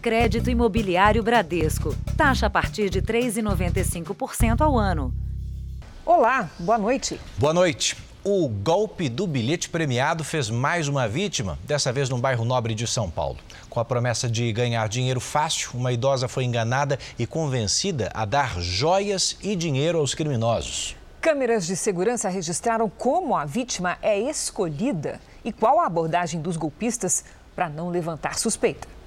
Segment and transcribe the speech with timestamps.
[0.00, 1.94] Crédito Imobiliário Bradesco.
[2.16, 5.12] Taxa a partir de 3,95% ao ano.
[6.06, 7.20] Olá, boa noite.
[7.36, 7.98] Boa noite.
[8.24, 12.86] O golpe do bilhete premiado fez mais uma vítima, dessa vez no bairro Nobre de
[12.86, 13.36] São Paulo.
[13.68, 18.58] Com a promessa de ganhar dinheiro fácil, uma idosa foi enganada e convencida a dar
[18.58, 20.96] joias e dinheiro aos criminosos.
[21.20, 27.22] Câmeras de segurança registraram como a vítima é escolhida e qual a abordagem dos golpistas
[27.54, 28.99] para não levantar suspeita.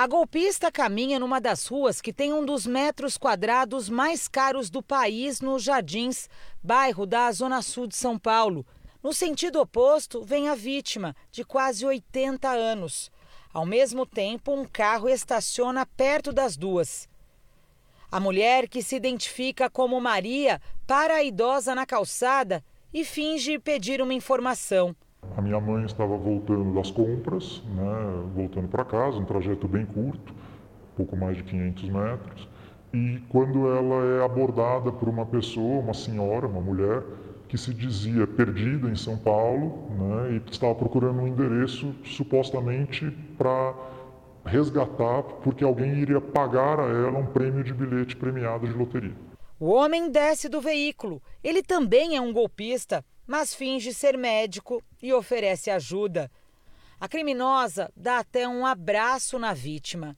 [0.00, 4.80] A golpista caminha numa das ruas que tem um dos metros quadrados mais caros do
[4.80, 6.28] país, nos Jardins,
[6.62, 8.64] bairro da Zona Sul de São Paulo.
[9.02, 13.10] No sentido oposto, vem a vítima, de quase 80 anos.
[13.52, 17.08] Ao mesmo tempo, um carro estaciona perto das duas.
[18.08, 24.00] A mulher, que se identifica como Maria, para a idosa na calçada e finge pedir
[24.00, 24.94] uma informação.
[25.36, 30.34] A minha mãe estava voltando das compras, né, voltando para casa, um trajeto bem curto,
[30.96, 32.48] pouco mais de 500 metros.
[32.92, 37.02] E quando ela é abordada por uma pessoa, uma senhora, uma mulher,
[37.48, 43.74] que se dizia perdida em São Paulo né, e estava procurando um endereço supostamente para
[44.44, 49.14] resgatar, porque alguém iria pagar a ela um prêmio de bilhete premiado de loteria.
[49.60, 51.22] O homem desce do veículo.
[51.42, 56.30] Ele também é um golpista mas finge ser médico e oferece ajuda.
[56.98, 60.16] A criminosa dá até um abraço na vítima.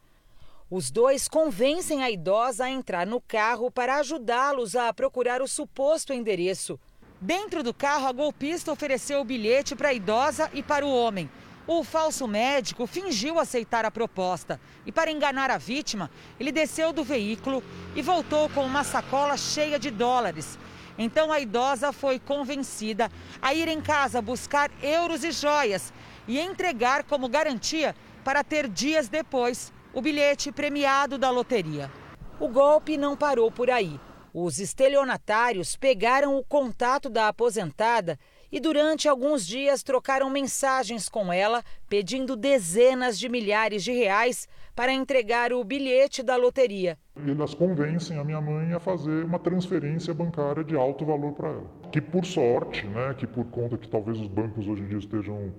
[0.71, 6.13] Os dois convencem a idosa a entrar no carro para ajudá-los a procurar o suposto
[6.13, 6.79] endereço.
[7.21, 11.29] Dentro do carro, a golpista ofereceu o bilhete para a idosa e para o homem.
[11.67, 17.03] O falso médico fingiu aceitar a proposta e, para enganar a vítima, ele desceu do
[17.03, 17.63] veículo
[17.95, 20.57] e voltou com uma sacola cheia de dólares
[21.03, 25.95] então a idosa foi convencida a ir em casa buscar euros e joias
[26.29, 31.91] e entregar como garantia para ter dias depois o bilhete premiado da loteria.
[32.39, 33.99] O golpe não parou por aí.
[34.33, 38.19] Os estelionatários pegaram o contato da aposentada
[38.51, 44.93] e durante alguns dias trocaram mensagens com ela pedindo dezenas de milhares de reais para
[44.93, 46.99] entregar o bilhete da loteria.
[47.27, 51.71] Elas convencem a minha mãe a fazer uma transferência bancária de alto valor para ela.
[51.93, 55.53] Que por sorte, né, que por conta que talvez os bancos hoje em dia estejam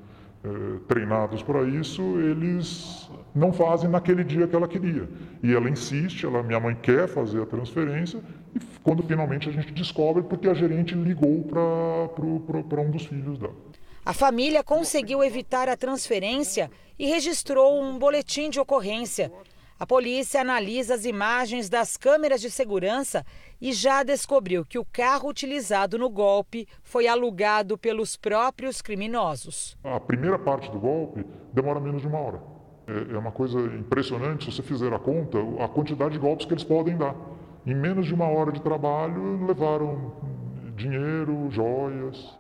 [0.44, 5.08] eh, treinados para isso, eles não fazem naquele dia que ela queria.
[5.44, 8.20] E ela insiste, ela, minha mãe quer fazer a transferência,
[8.56, 13.56] e quando finalmente a gente descobre, porque a gerente ligou para um dos filhos dela.
[14.04, 19.32] A família conseguiu evitar a transferência e registrou um boletim de ocorrência.
[19.80, 23.26] A polícia analisa as imagens das câmeras de segurança
[23.60, 29.76] e já descobriu que o carro utilizado no golpe foi alugado pelos próprios criminosos.
[29.84, 32.42] A primeira parte do golpe demora menos de uma hora.
[32.88, 36.54] É, é uma coisa impressionante, se você fizer a conta, a quantidade de golpes que
[36.54, 37.16] eles podem dar.
[37.64, 40.12] Em menos de uma hora de trabalho, levaram
[40.76, 42.40] dinheiro, joias.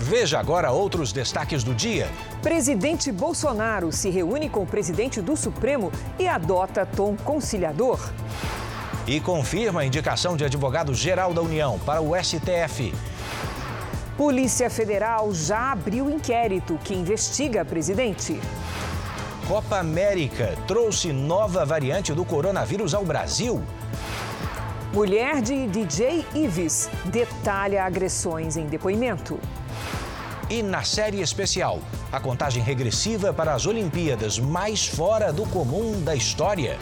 [0.00, 2.08] Veja agora outros destaques do dia.
[2.42, 8.00] Presidente Bolsonaro se reúne com o presidente do Supremo e adota tom conciliador.
[9.06, 12.92] E confirma a indicação de advogado-geral da União para o STF.
[14.16, 18.40] Polícia Federal já abriu inquérito que investiga presidente.
[19.46, 23.60] Copa América trouxe nova variante do coronavírus ao Brasil.
[24.94, 29.40] Mulher de DJ Ives detalha agressões em depoimento.
[30.48, 31.80] E na série especial,
[32.12, 36.78] a contagem regressiva para as Olimpíadas mais fora do comum da história.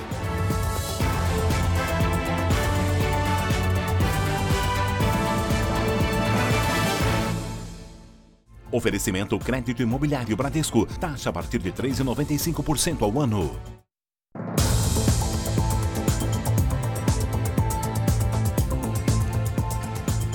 [8.72, 10.86] Oferecimento crédito imobiliário Bradesco.
[10.98, 13.58] Taxa a partir de 3,95% ao ano.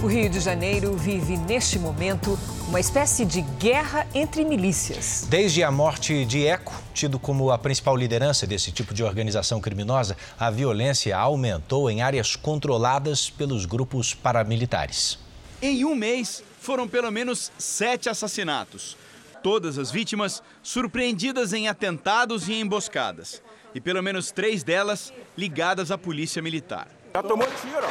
[0.04, 2.38] O Rio de Janeiro vive neste momento
[2.68, 5.26] uma espécie de guerra entre milícias.
[5.28, 10.16] Desde a morte de Eco, tido como a principal liderança desse tipo de organização criminosa,
[10.40, 15.18] a violência aumentou em áreas controladas pelos grupos paramilitares.
[15.60, 18.98] Em um mês, foram pelo menos sete assassinatos.
[19.44, 23.42] Todas as vítimas surpreendidas em atentados e emboscadas.
[23.76, 26.88] E pelo menos três delas ligadas à polícia militar.
[27.14, 27.88] Já tomou tiro,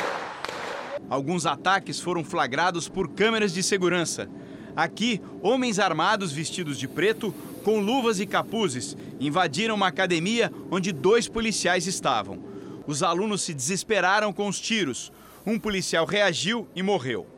[1.09, 4.29] Alguns ataques foram flagrados por câmeras de segurança.
[4.75, 7.32] Aqui, homens armados vestidos de preto,
[7.62, 12.43] com luvas e capuzes, invadiram uma academia onde dois policiais estavam.
[12.87, 15.12] Os alunos se desesperaram com os tiros.
[15.47, 17.34] Um policial reagiu e morreu.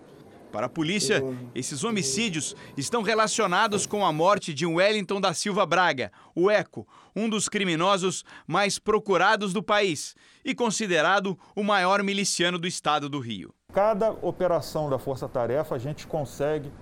[0.56, 1.22] Para a polícia,
[1.54, 7.28] esses homicídios estão relacionados com a morte de Wellington da Silva Braga, o Eco, um
[7.28, 13.52] dos criminosos mais procurados do país e considerado o maior miliciano do estado do Rio.
[13.70, 16.72] Cada operação da Força Tarefa, a gente consegue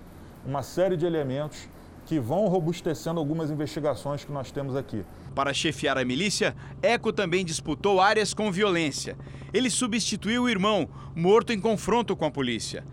[0.45, 1.67] uma série de elementos
[2.05, 5.03] que vão robustecendo algumas investigações que nós temos aqui.
[5.33, 9.17] Para chefiar a milícia, Eco também disputou áreas com violência.
[9.53, 12.85] Ele substituiu o irmão, morto em confronto com a polícia.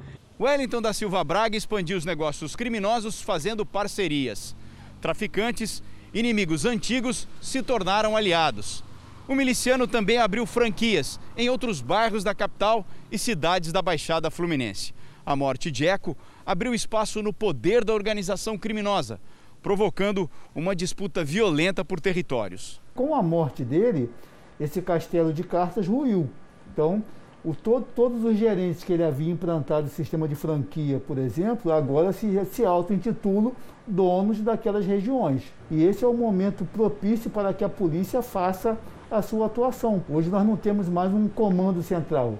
[0.42, 4.56] Wellington da Silva Braga expandiu os negócios criminosos fazendo parcerias.
[5.00, 5.80] Traficantes,
[6.12, 8.82] inimigos antigos, se tornaram aliados.
[9.28, 14.92] O miliciano também abriu franquias em outros bairros da capital e cidades da Baixada Fluminense.
[15.24, 19.20] A morte de Eco abriu espaço no poder da organização criminosa,
[19.62, 22.82] provocando uma disputa violenta por territórios.
[22.96, 24.10] Com a morte dele,
[24.58, 26.28] esse castelo de cartas ruiu.
[26.72, 27.00] Então,
[27.44, 31.72] o, todo, todos os gerentes que ele havia implantado o sistema de franquia, por exemplo,
[31.72, 33.52] agora se, se auto-intitulam
[33.86, 35.42] donos daquelas regiões.
[35.70, 38.78] E esse é o momento propício para que a polícia faça
[39.10, 40.02] a sua atuação.
[40.08, 42.38] Hoje nós não temos mais um comando central.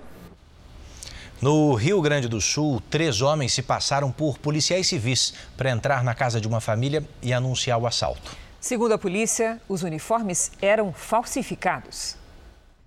[1.41, 6.15] No Rio Grande do Sul, três homens se passaram por policiais civis para entrar na
[6.15, 8.37] casa de uma família e anunciar o assalto.
[8.61, 12.22] Segundo a polícia, os uniformes eram falsificados.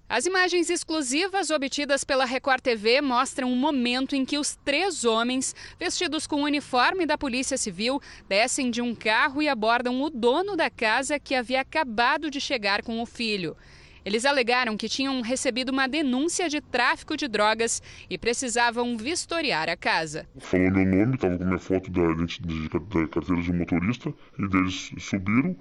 [0.07, 5.55] As imagens exclusivas obtidas pela Record TV mostram um momento em que os três homens,
[5.79, 7.99] vestidos com o uniforme da Polícia Civil,
[8.29, 12.83] descem de um carro e abordam o dono da casa que havia acabado de chegar
[12.83, 13.57] com o filho.
[14.05, 19.75] Eles alegaram que tinham recebido uma denúncia de tráfico de drogas e precisavam vistoriar a
[19.75, 20.27] casa.
[20.37, 25.55] Falou meu nome, estava com minha foto da, da carteira de motorista, e eles subiram,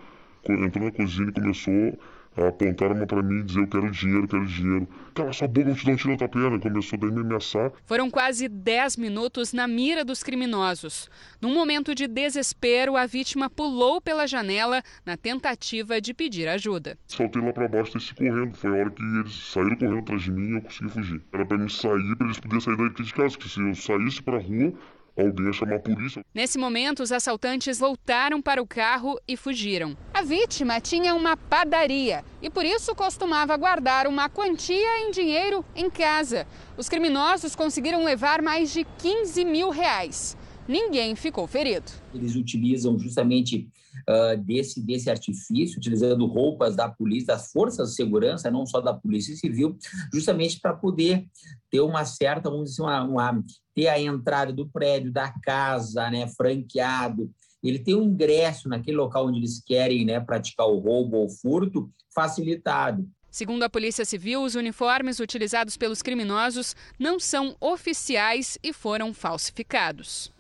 [0.47, 1.99] entrou na cozinha e começou
[2.37, 4.89] apontar uma para mim e dizer eu quero dinheiro, quero dinheiro.
[5.15, 6.59] Cala sua boca, não te dá um tiro na tua perna.
[6.59, 7.73] Começou daí a me ameaçar.
[7.85, 11.09] Foram quase 10 minutos na mira dos criminosos.
[11.41, 16.99] Num momento de desespero, a vítima pulou pela janela na tentativa de pedir ajuda.
[17.07, 18.57] Saltei lá para baixo e desci correndo.
[18.57, 21.23] Foi a hora que eles saíram correndo atrás de mim e eu consegui fugir.
[21.33, 24.23] Era para mim sair, para eles poderem sair daqui de casa, que se eu saísse
[24.23, 24.73] para rua,
[25.23, 26.25] alguém ia chamar a polícia.
[26.35, 29.97] Nesse momento, os assaltantes voltaram para o carro e fugiram.
[30.13, 35.89] A vítima tinha uma padaria e por isso costumava guardar uma quantia em dinheiro em
[35.89, 36.47] casa.
[36.77, 40.37] Os criminosos conseguiram levar mais de 15 mil reais.
[40.67, 41.93] Ninguém ficou ferido.
[42.15, 43.69] Eles utilizam justamente
[44.09, 48.95] uh, desse, desse artifício, utilizando roupas da polícia, das forças de segurança, não só da
[48.95, 49.77] polícia civil,
[50.13, 51.27] justamente para poder
[51.71, 56.29] ter uma certa, vamos dizer, uma, uma, ter a entrada do prédio, da casa, né,
[56.29, 57.31] franqueado,
[57.63, 61.91] ele tem um ingresso naquele local onde eles querem né, praticar o roubo ou furto
[62.15, 63.09] facilitado.
[63.31, 70.34] Segundo a Polícia Civil, os uniformes utilizados pelos criminosos não são oficiais e foram falsificados.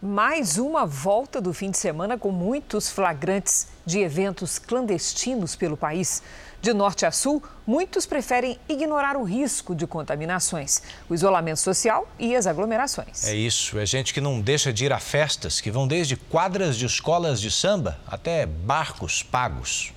[0.00, 6.22] Mais uma volta do fim de semana com muitos flagrantes de eventos clandestinos pelo país.
[6.60, 12.36] De norte a sul, muitos preferem ignorar o risco de contaminações, o isolamento social e
[12.36, 13.26] as aglomerações.
[13.26, 16.76] É isso, é gente que não deixa de ir a festas, que vão desde quadras
[16.76, 19.94] de escolas de samba até barcos pagos.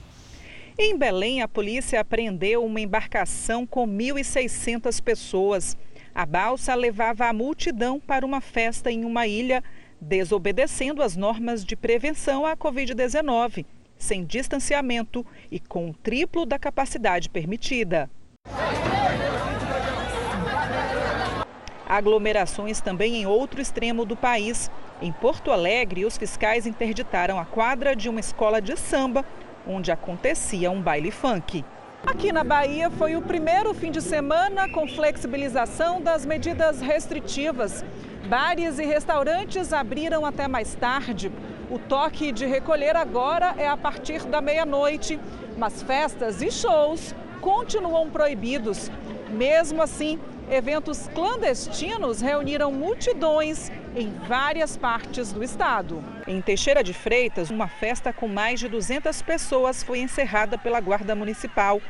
[0.78, 5.76] Em Belém, a polícia apreendeu uma embarcação com 1.600 pessoas.
[6.16, 9.62] A balsa levava a multidão para uma festa em uma ilha
[10.00, 13.66] desobedecendo as normas de prevenção à Covid-19,
[13.98, 18.10] sem distanciamento e com o triplo da capacidade permitida.
[21.88, 24.70] Aglomerações também em outro extremo do país.
[25.02, 29.26] Em Porto Alegre, os fiscais interditaram a quadra de uma escola de samba,
[29.68, 31.66] onde acontecia um baile funk.
[32.06, 37.84] Aqui na Bahia foi o primeiro fim de semana com flexibilização das medidas restritivas.
[38.30, 41.32] Bares e restaurantes abriram até mais tarde.
[41.68, 45.20] O toque de recolher agora é a partir da meia-noite,
[45.58, 48.92] mas festas e shows continuam proibidos.
[49.32, 56.04] Mesmo assim, eventos clandestinos reuniram multidões em várias partes do estado.
[56.28, 61.16] Em Teixeira de Freitas, uma festa com mais de 200 pessoas foi encerrada pela Guarda
[61.16, 61.82] Municipal.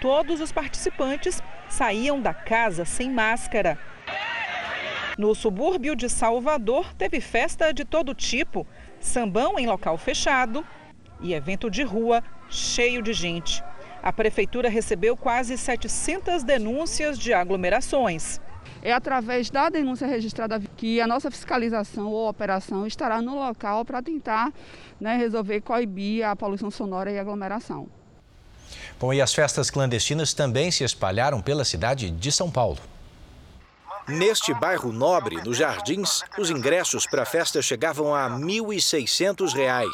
[0.00, 3.76] Todos os participantes saíam da casa sem máscara.
[5.18, 8.66] No subúrbio de Salvador, teve festa de todo tipo:
[9.00, 10.64] sambão em local fechado
[11.20, 13.62] e evento de rua cheio de gente.
[14.02, 18.40] A prefeitura recebeu quase 700 denúncias de aglomerações.
[18.82, 24.02] É através da denúncia registrada que a nossa fiscalização ou operação estará no local para
[24.02, 24.52] tentar
[25.00, 27.88] né, resolver coibir a poluição sonora e aglomeração.
[28.98, 32.78] Bom, e as festas clandestinas também se espalharam pela cidade de São Paulo.
[34.08, 39.92] Neste bairro nobre, nos Jardins, os ingressos para a festa chegavam a R$ 1.600.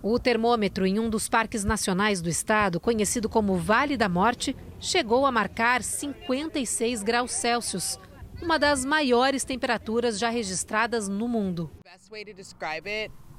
[0.00, 5.26] O termômetro em um dos parques nacionais do estado, conhecido como Vale da Morte, chegou
[5.26, 7.98] a marcar 56 graus Celsius
[8.42, 11.70] uma das maiores temperaturas já registradas no mundo.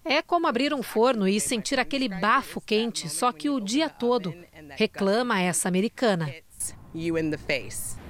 [0.03, 4.33] É como abrir um forno e sentir aquele bafo quente, só que o dia todo,
[4.71, 6.33] reclama essa americana.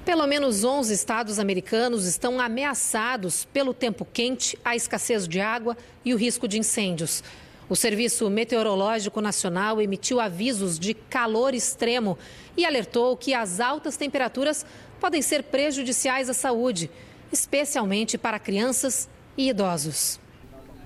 [0.04, 6.12] Pelo menos 11 estados americanos estão ameaçados pelo tempo quente, a escassez de água e
[6.12, 7.22] o risco de incêndios.
[7.68, 12.18] O Serviço Meteorológico Nacional emitiu avisos de calor extremo
[12.56, 14.66] e alertou que as altas temperaturas
[15.02, 16.88] podem ser prejudiciais à saúde,
[17.32, 20.20] especialmente para crianças e idosos.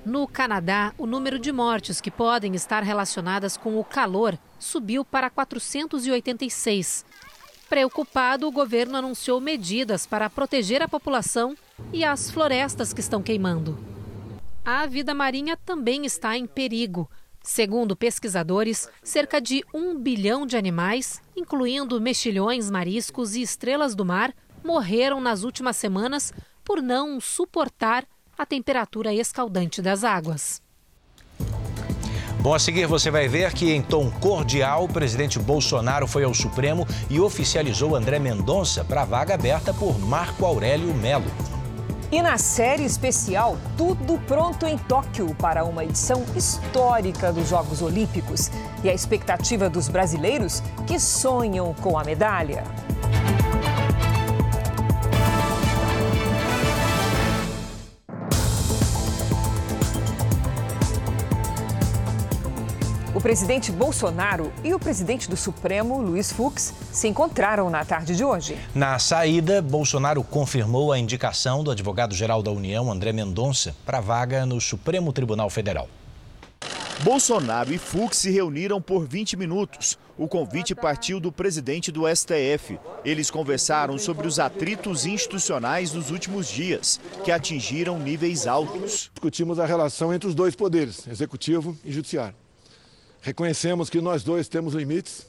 [0.06, 5.28] No Canadá, o número de mortes que podem estar relacionadas com o calor subiu para
[5.28, 7.04] 486.
[7.68, 11.54] Preocupado, o governo anunciou medidas para proteger a população
[11.92, 13.78] e as florestas que estão queimando.
[14.64, 17.06] A vida marinha também está em perigo.
[17.46, 24.34] Segundo pesquisadores, cerca de um bilhão de animais, incluindo mexilhões, mariscos e estrelas do mar,
[24.64, 26.32] morreram nas últimas semanas
[26.64, 28.04] por não suportar
[28.36, 30.60] a temperatura escaldante das águas.
[32.40, 36.34] Bom, a seguir você vai ver que, em tom cordial, o presidente Bolsonaro foi ao
[36.34, 41.55] Supremo e oficializou André Mendonça para a vaga aberta por Marco Aurélio Melo.
[42.10, 48.48] E na série especial, tudo pronto em Tóquio para uma edição histórica dos Jogos Olímpicos
[48.84, 52.62] e a expectativa dos brasileiros que sonham com a medalha.
[63.26, 68.56] Presidente Bolsonaro e o presidente do Supremo, Luiz Fux, se encontraram na tarde de hoje.
[68.72, 74.46] Na saída, Bolsonaro confirmou a indicação do advogado-geral da União, André Mendonça, para a vaga
[74.46, 75.88] no Supremo Tribunal Federal.
[77.02, 79.98] Bolsonaro e Fux se reuniram por 20 minutos.
[80.16, 82.78] O convite partiu do presidente do STF.
[83.04, 89.10] Eles conversaram sobre os atritos institucionais dos últimos dias, que atingiram níveis altos.
[89.12, 92.45] Discutimos a relação entre os dois poderes, executivo e judiciário.
[93.26, 95.26] Reconhecemos que nós dois temos limites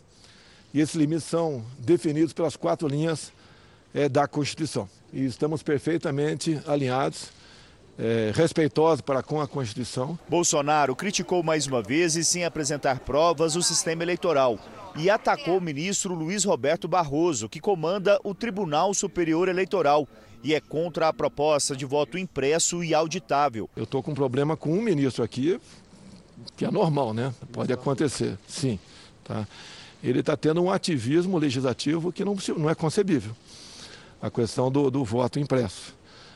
[0.71, 3.33] e esses limites são definidos pelas quatro linhas
[3.91, 4.87] é, da Constituição.
[5.11, 7.31] E estamos perfeitamente alinhados,
[7.97, 10.15] é, respeitosos para com a Constituição.
[10.29, 14.59] Bolsonaro criticou mais uma vez e sem apresentar provas o sistema eleitoral
[14.95, 20.07] e atacou o ministro Luiz Roberto Barroso, que comanda o Tribunal Superior Eleitoral
[20.43, 23.67] e é contra a proposta de voto impresso e auditável.
[23.75, 25.59] Eu estou com um problema com um ministro aqui,
[26.55, 27.33] que é normal, né?
[27.51, 28.79] Pode acontecer, sim.
[29.23, 29.47] Tá?
[30.03, 33.35] Ele está tendo um ativismo legislativo que não, não é concebível.
[34.21, 35.95] A questão do, do voto impresso.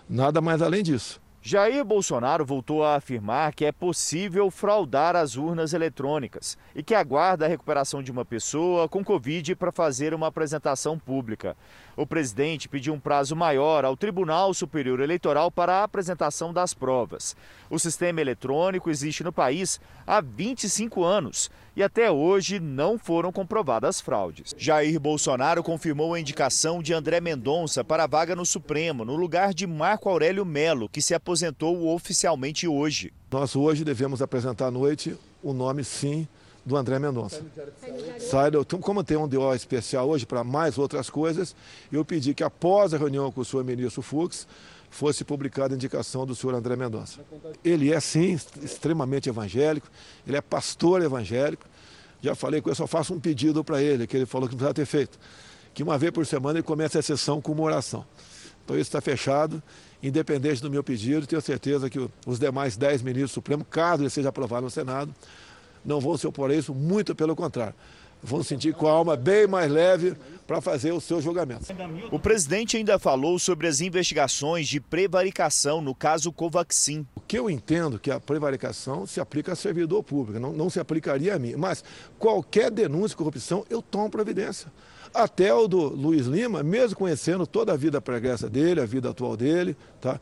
[0.10, 1.21] Nada mais além disso.
[1.44, 7.46] Jair Bolsonaro voltou a afirmar que é possível fraudar as urnas eletrônicas e que aguarda
[7.46, 11.58] a recuperação de uma pessoa com Covid para fazer uma apresentação pública.
[11.98, 17.36] O presidente pediu um prazo maior ao Tribunal Superior Eleitoral para a apresentação das provas.
[17.72, 24.02] O sistema eletrônico existe no país há 25 anos e até hoje não foram comprovadas
[24.02, 24.54] fraudes.
[24.58, 29.54] Jair Bolsonaro confirmou a indicação de André Mendonça para a vaga no Supremo, no lugar
[29.54, 33.14] de Marco Aurélio Melo, que se aposentou oficialmente hoje.
[33.32, 36.28] Nós hoje devemos apresentar à noite o nome, sim,
[36.66, 37.44] do André Mendonça.
[38.20, 41.56] Sai do, como tem um DO especial hoje para mais outras coisas,
[41.92, 44.48] eu pedi que após a reunião com o senhor ministro Fux,
[44.92, 47.22] fosse publicada a indicação do senhor André Mendonça.
[47.64, 49.90] Ele é, sim, extremamente evangélico,
[50.28, 51.66] ele é pastor evangélico.
[52.22, 54.58] Já falei com ele, só faço um pedido para ele, que ele falou que não
[54.58, 55.18] precisava ter feito.
[55.74, 58.06] Que uma vez por semana ele comece a sessão com uma oração.
[58.64, 59.64] Então isso está fechado,
[60.04, 64.10] independente do meu pedido, tenho certeza que os demais dez ministros do Supremo, caso ele
[64.10, 65.16] seja aprovado no Senado,
[65.84, 67.74] não vão se opor a isso, muito pelo contrário
[68.24, 70.16] vão sentir com a alma bem mais leve
[70.52, 71.66] para fazer o seu julgamento.
[72.12, 77.08] O presidente ainda falou sobre as investigações de prevaricação no caso Covaxin.
[77.16, 80.78] O que eu entendo que a prevaricação se aplica a servidor público, não, não se
[80.78, 81.56] aplicaria a mim.
[81.56, 81.86] Mas
[82.20, 84.70] qualquer denúncia de corrupção, eu tomo providência.
[85.14, 89.38] Até o do Luiz Lima, mesmo conhecendo toda a vida pregressa dele, a vida atual
[89.38, 90.20] dele, tá?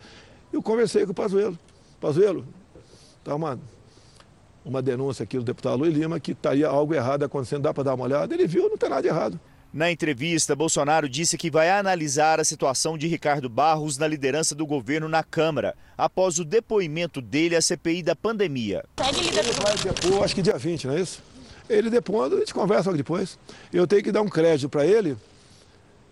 [0.53, 1.57] eu conversei com o Pazuello.
[1.99, 2.45] Pazuello,
[3.23, 3.59] tá uma
[4.63, 7.95] uma denúncia aqui do deputado Luiz Lima que estaria algo errado acontecendo, dá para dar
[7.95, 8.31] uma olhada?
[8.31, 9.39] Ele viu, não tem nada de errado.
[9.71, 14.65] Na entrevista, Bolsonaro disse que vai analisar a situação de Ricardo Barros na liderança do
[14.65, 18.83] governo na Câmara, após o depoimento dele à CPI da pandemia.
[18.97, 21.21] Ele vai depor, acho que dia 20, não é isso?
[21.69, 23.37] Ele depondo, a gente conversa logo depois.
[23.71, 25.15] Eu tenho que dar um crédito para ele,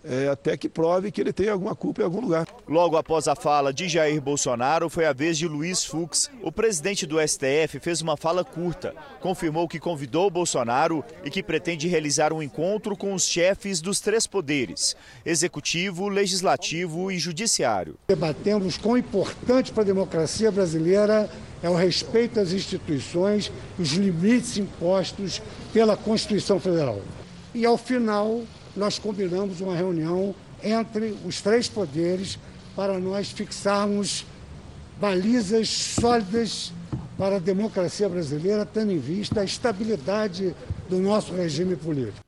[0.08, 2.46] é, até que prove que ele tem alguma culpa em algum lugar.
[2.66, 6.30] Logo após a fala de Jair Bolsonaro, foi a vez de Luiz Fux.
[6.42, 8.94] O presidente do STF fez uma fala curta.
[9.20, 14.26] Confirmou que convidou Bolsonaro e que pretende realizar um encontro com os chefes dos três
[14.26, 14.96] poderes:
[15.26, 17.96] executivo, legislativo e judiciário.
[18.08, 21.28] Debatemos quão importante para a democracia brasileira
[21.62, 27.00] é o respeito às instituições, os limites impostos pela Constituição Federal.
[27.54, 28.42] E ao final,
[28.78, 32.38] nós combinamos uma reunião entre os três poderes
[32.76, 34.24] para nós fixarmos
[35.00, 36.72] balizas sólidas
[37.18, 40.54] para a democracia brasileira, tendo em vista a estabilidade
[40.88, 42.20] do nosso regime político.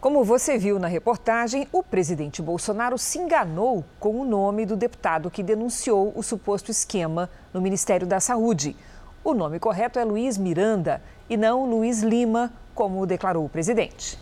[0.00, 5.30] Como você viu na reportagem, o presidente Bolsonaro se enganou com o nome do deputado
[5.30, 8.76] que denunciou o suposto esquema no Ministério da Saúde.
[9.24, 14.18] O nome correto é Luiz Miranda e não Luiz Lima, como declarou o presidente.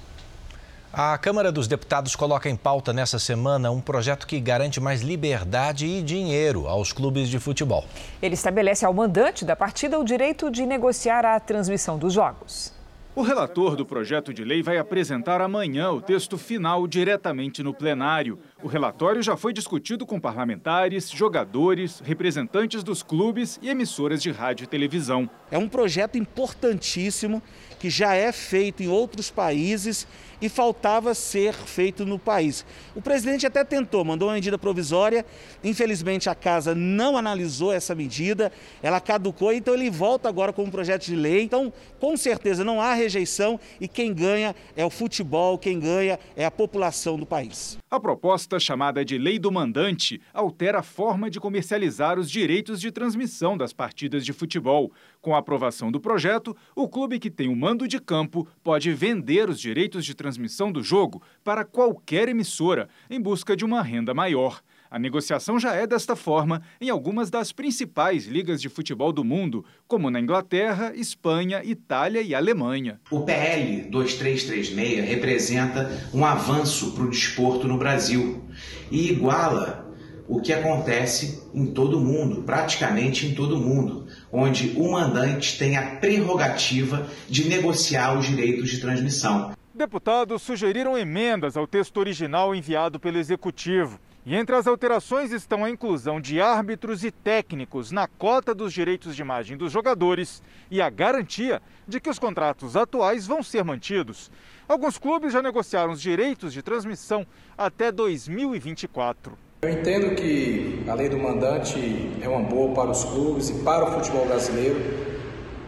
[0.92, 5.86] A Câmara dos Deputados coloca em pauta nessa semana um projeto que garante mais liberdade
[5.86, 7.84] e dinheiro aos clubes de futebol.
[8.20, 12.74] Ele estabelece ao mandante da partida o direito de negociar a transmissão dos jogos.
[13.14, 18.40] O relator do projeto de lei vai apresentar amanhã o texto final diretamente no plenário.
[18.62, 24.64] O relatório já foi discutido com parlamentares, jogadores, representantes dos clubes e emissoras de rádio
[24.64, 25.30] e televisão.
[25.50, 27.42] É um projeto importantíssimo
[27.78, 30.06] que já é feito em outros países
[30.42, 32.64] e faltava ser feito no país.
[32.94, 35.24] O presidente até tentou, mandou uma medida provisória,
[35.62, 40.70] infelizmente a casa não analisou essa medida, ela caducou, então ele volta agora com um
[40.70, 41.42] projeto de lei.
[41.42, 46.44] Então, com certeza, não há rejeição e quem ganha é o futebol, quem ganha é
[46.44, 47.78] a população do país.
[47.90, 52.90] A proposta, chamada de Lei do Mandante, altera a forma de comercializar os direitos de
[52.90, 54.90] transmissão das partidas de futebol.
[55.20, 59.48] Com a aprovação do projeto, o clube que tem o mando de campo pode vender
[59.48, 64.60] os direitos de transmissão do jogo para qualquer emissora, em busca de uma renda maior.
[64.90, 69.64] A negociação já é desta forma em algumas das principais ligas de futebol do mundo,
[69.86, 73.00] como na Inglaterra, Espanha, Itália e Alemanha.
[73.08, 78.42] O PL 2336 representa um avanço para o desporto no Brasil
[78.90, 79.88] e iguala
[80.26, 85.56] o que acontece em todo o mundo, praticamente em todo o mundo, onde o mandante
[85.56, 89.52] tem a prerrogativa de negociar os direitos de transmissão.
[89.72, 94.00] Deputados sugeriram emendas ao texto original enviado pelo Executivo.
[94.24, 99.16] E entre as alterações estão a inclusão de árbitros e técnicos na cota dos direitos
[99.16, 104.30] de imagem dos jogadores e a garantia de que os contratos atuais vão ser mantidos.
[104.68, 109.38] Alguns clubes já negociaram os direitos de transmissão até 2024.
[109.62, 111.78] Eu entendo que a lei do mandante
[112.20, 114.78] é uma boa para os clubes e para o futebol brasileiro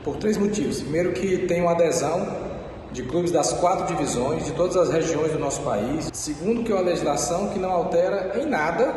[0.04, 0.82] por três motivos.
[0.82, 2.51] Primeiro, que tem uma adesão
[2.92, 6.74] de clubes das quatro divisões, de todas as regiões do nosso país, segundo que é
[6.74, 8.94] uma legislação que não altera em nada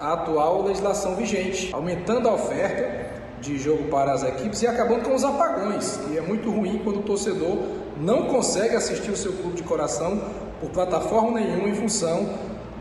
[0.00, 5.14] a atual legislação vigente, aumentando a oferta de jogo para as equipes e acabando com
[5.14, 7.58] os apagões, que é muito ruim quando o torcedor
[8.00, 10.20] não consegue assistir o seu clube de coração
[10.60, 12.28] por plataforma nenhuma em função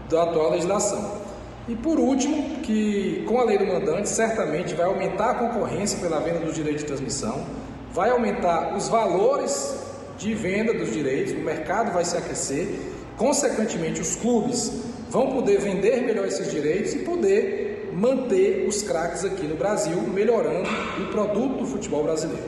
[0.10, 1.24] da atual legislação.
[1.68, 6.20] E por último, que com a lei do mandante certamente vai aumentar a concorrência pela
[6.20, 7.44] venda dos direitos de transmissão,
[7.92, 12.68] vai aumentar os valores de venda dos direitos, o mercado vai se aquecer,
[13.18, 14.72] consequentemente os clubes
[15.10, 20.70] vão poder vender melhor esses direitos e poder manter os craques aqui no Brasil, melhorando
[21.02, 22.46] o produto do futebol brasileiro.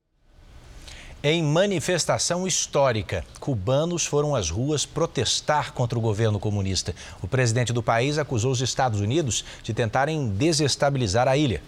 [1.27, 6.93] Em manifestação histórica, cubanos foram às ruas protestar contra o governo comunista.
[7.19, 11.63] O presidente do país acusou os Estados Unidos de tentarem desestabilizar a ilha.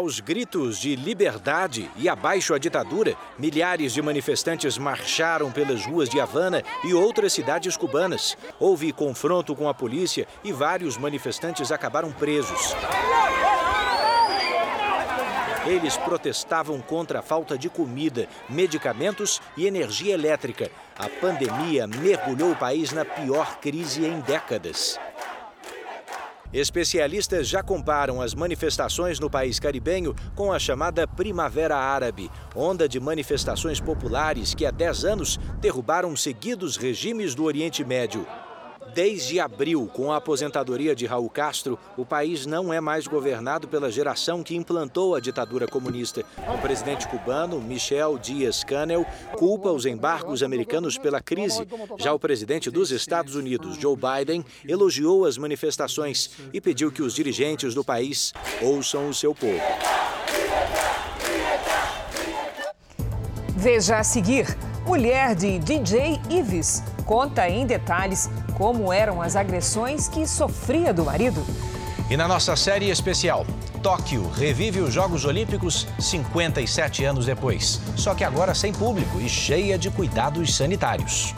[0.00, 6.18] Aos gritos de liberdade e abaixo a ditadura, milhares de manifestantes marcharam pelas ruas de
[6.18, 8.34] Havana e outras cidades cubanas.
[8.58, 12.74] Houve confronto com a polícia e vários manifestantes acabaram presos.
[15.66, 20.70] Eles protestavam contra a falta de comida, medicamentos e energia elétrica.
[20.98, 24.98] A pandemia mergulhou o país na pior crise em décadas.
[26.52, 32.98] Especialistas já comparam as manifestações no país caribenho com a chamada Primavera Árabe, onda de
[32.98, 38.26] manifestações populares que há 10 anos derrubaram seguidos regimes do Oriente Médio.
[38.94, 43.90] Desde abril, com a aposentadoria de Raul Castro, o país não é mais governado pela
[43.90, 46.24] geração que implantou a ditadura comunista.
[46.52, 51.66] O presidente cubano, Michel Dias-Canel, culpa os embargos americanos pela crise.
[51.98, 57.14] Já o presidente dos Estados Unidos, Joe Biden, elogiou as manifestações e pediu que os
[57.14, 59.60] dirigentes do país ouçam o seu povo.
[63.56, 64.46] Veja a seguir:
[64.86, 71.42] mulher de DJ Ives conta em detalhes como eram as agressões que sofria do marido.
[72.10, 73.46] E na nossa série especial,
[73.82, 79.78] Tóquio revive os Jogos Olímpicos 57 anos depois, só que agora sem público e cheia
[79.78, 81.34] de cuidados sanitários.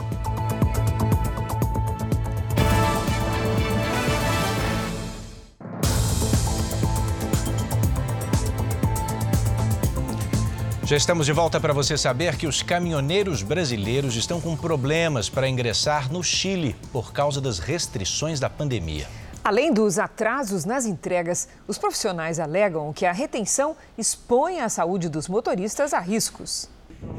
[10.85, 15.47] Já estamos de volta para você saber que os caminhoneiros brasileiros estão com problemas para
[15.47, 19.07] ingressar no Chile por causa das restrições da pandemia.
[19.41, 25.29] Além dos atrasos nas entregas, os profissionais alegam que a retenção expõe a saúde dos
[25.29, 26.69] motoristas a riscos.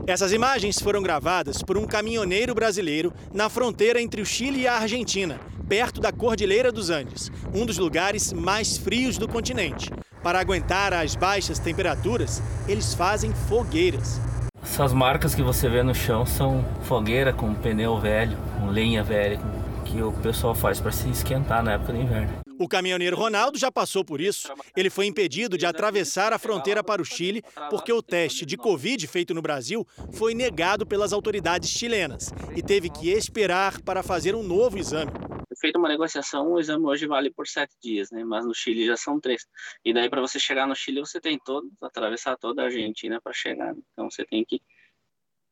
[0.07, 4.77] Essas imagens foram gravadas por um caminhoneiro brasileiro na fronteira entre o Chile e a
[4.77, 9.90] Argentina, perto da Cordilheira dos Andes, um dos lugares mais frios do continente.
[10.24, 14.18] Para aguentar as baixas temperaturas, eles fazem fogueiras.
[14.62, 19.38] Essas marcas que você vê no chão são fogueira com pneu velho, com lenha velha,
[19.84, 22.32] que o pessoal faz para se esquentar na época do inverno.
[22.58, 24.50] O caminhoneiro Ronaldo já passou por isso.
[24.74, 29.06] Ele foi impedido de atravessar a fronteira para o Chile porque o teste de Covid
[29.06, 34.42] feito no Brasil foi negado pelas autoridades chilenas e teve que esperar para fazer um
[34.42, 35.12] novo exame
[35.58, 38.24] feita uma negociação, o exame hoje vale por sete dias, né?
[38.24, 39.46] Mas no Chile já são três.
[39.84, 43.32] E daí para você chegar no Chile você tem todo atravessar toda a Argentina para
[43.32, 43.74] chegar.
[43.74, 43.82] Né?
[43.92, 44.60] Então você tem que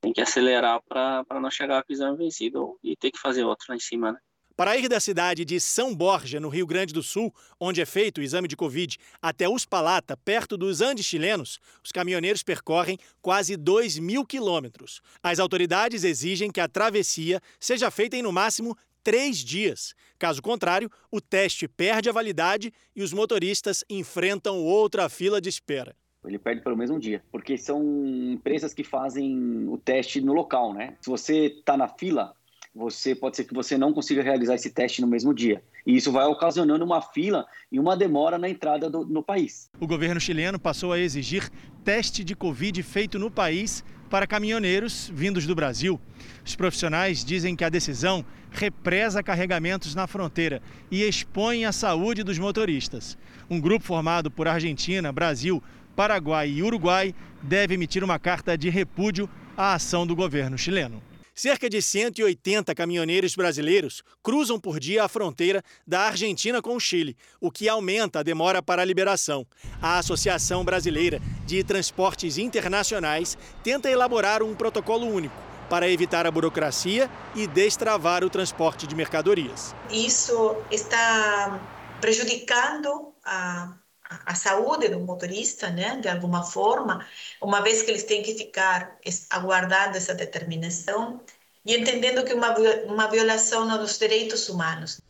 [0.00, 3.66] tem que acelerar para não chegar com o exame vencido e ter que fazer outro
[3.68, 4.18] lá em cima, né?
[4.54, 8.18] Para ir da cidade de São Borja, no Rio Grande do Sul, onde é feito
[8.18, 13.98] o exame de Covid, até Uspalata, perto dos Andes chilenos, os caminhoneiros percorrem quase 2
[13.98, 15.00] mil quilômetros.
[15.22, 19.94] As autoridades exigem que a travessia seja feita em no máximo três dias.
[20.18, 25.94] Caso contrário, o teste perde a validade e os motoristas enfrentam outra fila de espera.
[26.24, 30.72] Ele perde pelo menos um dia, porque são empresas que fazem o teste no local,
[30.72, 30.96] né?
[31.00, 32.32] Se você está na fila,
[32.74, 35.62] você pode ser que você não consiga realizar esse teste no mesmo dia.
[35.86, 39.68] E isso vai ocasionando uma fila e uma demora na entrada do, no país.
[39.80, 41.50] O governo chileno passou a exigir
[41.84, 45.98] teste de Covid feito no país para caminhoneiros vindos do Brasil.
[46.44, 52.38] Os profissionais dizem que a decisão represa carregamentos na fronteira e expõe a saúde dos
[52.38, 53.16] motoristas.
[53.48, 55.62] Um grupo formado por Argentina, Brasil,
[55.96, 61.02] Paraguai e Uruguai deve emitir uma carta de repúdio à ação do governo chileno.
[61.34, 67.16] Cerca de 180 caminhoneiros brasileiros cruzam por dia a fronteira da Argentina com o Chile,
[67.40, 69.46] o que aumenta a demora para a liberação.
[69.80, 75.34] A Associação Brasileira de Transportes Internacionais tenta elaborar um protocolo único
[75.70, 79.74] para evitar a burocracia e destravar o transporte de mercadorias.
[79.90, 81.58] Isso está
[81.98, 83.78] prejudicando a
[84.26, 87.04] a saúde do motorista, né, de alguma forma,
[87.40, 88.98] uma vez que eles têm que ficar
[89.30, 91.20] aguardando essa determinação
[91.64, 92.54] e entendendo que uma
[92.86, 95.00] uma violação dos direitos humanos.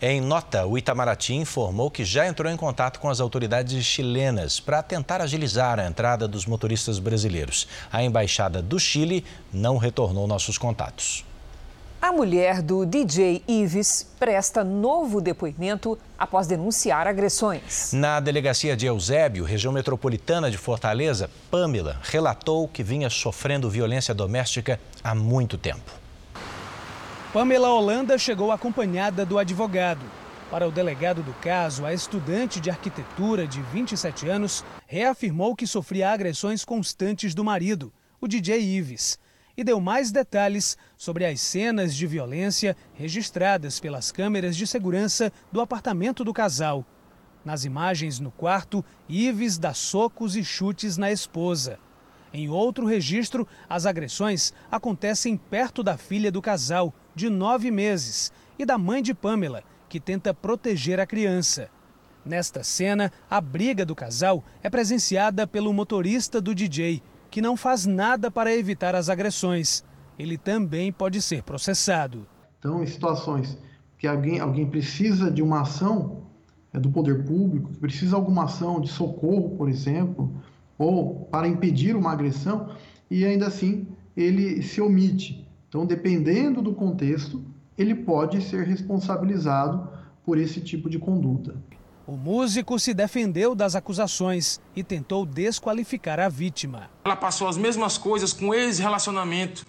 [0.00, 4.80] Em nota, o Itamaraty informou que já entrou em contato com as autoridades chilenas para
[4.80, 7.66] tentar agilizar a entrada dos motoristas brasileiros.
[7.90, 11.24] A embaixada do Chile não retornou nossos contatos.
[12.00, 17.92] A mulher do DJ Ives presta novo depoimento após denunciar agressões.
[17.92, 24.78] Na delegacia de Eusébio, região metropolitana de Fortaleza, Pamela relatou que vinha sofrendo violência doméstica
[25.02, 25.90] há muito tempo.
[27.32, 30.06] Pamela Holanda chegou acompanhada do advogado.
[30.52, 36.12] Para o delegado do caso, a estudante de arquitetura de 27 anos reafirmou que sofria
[36.12, 39.18] agressões constantes do marido, o DJ Ives
[39.58, 45.60] e deu mais detalhes sobre as cenas de violência registradas pelas câmeras de segurança do
[45.60, 46.86] apartamento do casal.
[47.44, 51.76] Nas imagens no quarto, Ives dá socos e chutes na esposa.
[52.32, 58.64] Em outro registro, as agressões acontecem perto da filha do casal, de nove meses, e
[58.64, 61.68] da mãe de Pamela, que tenta proteger a criança.
[62.24, 67.86] Nesta cena, a briga do casal é presenciada pelo motorista do DJ, que não faz
[67.86, 69.84] nada para evitar as agressões.
[70.18, 72.26] Ele também pode ser processado.
[72.58, 73.56] Então, em situações
[73.98, 76.22] que alguém, alguém precisa de uma ação
[76.72, 80.32] é, do poder público, que precisa de alguma ação de socorro, por exemplo,
[80.76, 82.70] ou para impedir uma agressão,
[83.10, 83.86] e ainda assim
[84.16, 85.46] ele se omite.
[85.68, 87.44] Então, dependendo do contexto,
[87.76, 89.88] ele pode ser responsabilizado
[90.24, 91.56] por esse tipo de conduta.
[92.08, 96.88] O músico se defendeu das acusações e tentou desqualificar a vítima.
[97.04, 99.66] Ela passou as mesmas coisas com ex-relacionamento.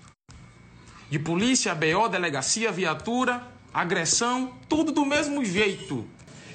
[1.09, 6.07] De polícia, BO, delegacia, viatura, agressão, tudo do mesmo jeito.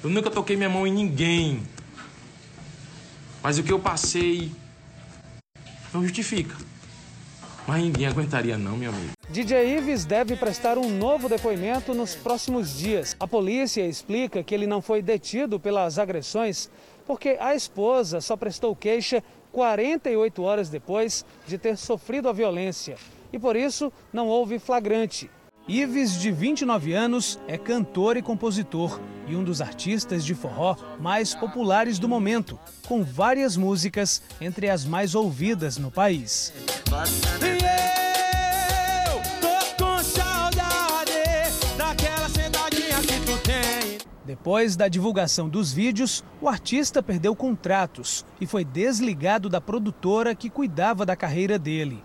[0.03, 1.61] Eu nunca toquei minha mão em ninguém.
[3.43, 4.51] Mas o que eu passei
[5.93, 6.55] não justifica.
[7.67, 9.11] Mas ninguém aguentaria não, meu amigo.
[9.29, 13.15] DJ Ives deve prestar um novo depoimento nos próximos dias.
[13.19, 16.69] A polícia explica que ele não foi detido pelas agressões
[17.07, 22.97] porque a esposa só prestou queixa 48 horas depois de ter sofrido a violência
[23.31, 25.29] e por isso não houve flagrante.
[25.67, 31.33] Ives, de 29 anos, é cantor e compositor e um dos artistas de forró mais
[31.33, 36.53] populares do momento, com várias músicas entre as mais ouvidas no país.
[44.23, 50.47] Depois da divulgação dos vídeos, o artista perdeu contratos e foi desligado da produtora que
[50.47, 52.03] cuidava da carreira dele.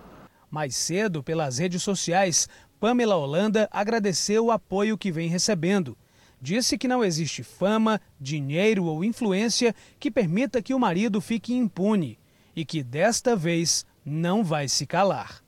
[0.50, 2.48] Mais cedo, pelas redes sociais,
[2.80, 5.96] Pamela Holanda agradeceu o apoio que vem recebendo.
[6.40, 12.18] Disse que não existe fama, dinheiro ou influência que permita que o marido fique impune
[12.56, 15.42] e que desta vez não vai se calar.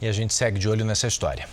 [0.00, 1.48] E a gente segue de olho nessa história.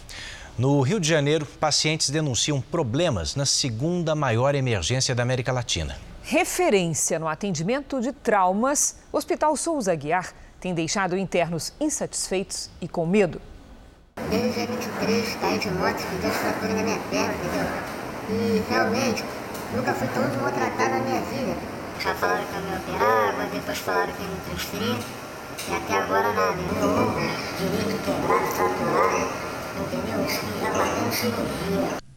[0.57, 5.95] No Rio de Janeiro, pacientes denunciam problemas na segunda maior emergência da América Latina.
[6.23, 13.05] Referência no atendimento de traumas, o Hospital Souza Guiar tem deixado internos insatisfeitos e com
[13.05, 13.39] medo.
[14.29, 17.67] Desde dia 23, caí de moto, fiz duas fraturas na minha perna, entendeu?
[18.29, 19.23] E realmente,
[19.73, 21.55] nunca fui tão maltratado na minha vida.
[21.99, 24.97] Já falaram que eu me operava, depois falaram que eu me transferir,
[25.69, 26.55] e até agora nada.
[26.55, 27.21] Meu ombro
[27.57, 29.47] direito quebrado, fraturado.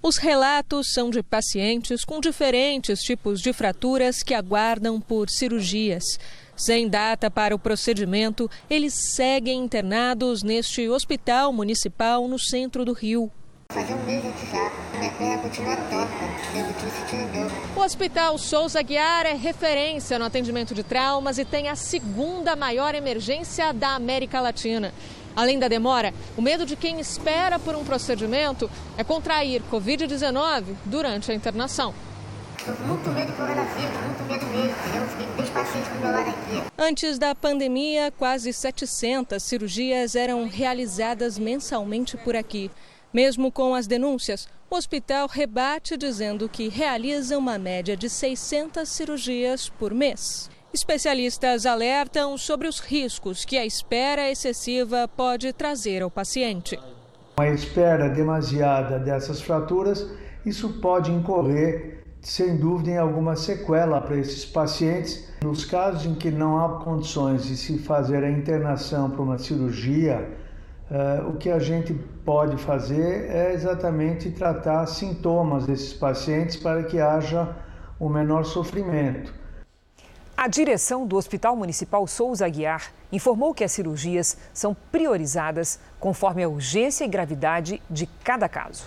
[0.03, 6.18] Os relatos são de pacientes com diferentes tipos de fraturas que aguardam por cirurgias.
[6.61, 13.33] Sem data para o procedimento, eles seguem internados neste hospital municipal no centro do Rio.
[17.75, 22.94] O Hospital Souza Guiar é referência no atendimento de traumas e tem a segunda maior
[22.94, 24.92] emergência da América Latina.
[25.35, 31.33] Além da demora, o medo de quem espera por um procedimento é contrair Covid-19 durante
[31.33, 31.94] a internação.
[32.87, 35.09] Muito medo de coronavírus, muito medo mesmo, entendeu?
[35.09, 36.73] Fiquei com meu lado aqui.
[36.79, 42.70] Antes da pandemia, quase 700 cirurgias eram realizadas mensalmente por aqui.
[43.12, 49.68] Mesmo com as denúncias, o hospital rebate dizendo que realiza uma média de 600 cirurgias
[49.68, 50.51] por mês.
[50.73, 56.79] Especialistas alertam sobre os riscos que a espera excessiva pode trazer ao paciente.
[57.38, 60.07] A espera demasiada dessas fraturas,
[60.46, 65.28] isso pode incorrer, sem dúvida, em alguma sequela para esses pacientes.
[65.42, 70.28] Nos casos em que não há condições de se fazer a internação para uma cirurgia,
[70.90, 77.00] uh, o que a gente pode fazer é exatamente tratar sintomas desses pacientes para que
[77.00, 77.56] haja
[77.98, 79.33] o menor sofrimento.
[80.37, 86.48] A direção do Hospital Municipal Souza Aguiar informou que as cirurgias são priorizadas conforme a
[86.48, 88.85] urgência e gravidade de cada caso.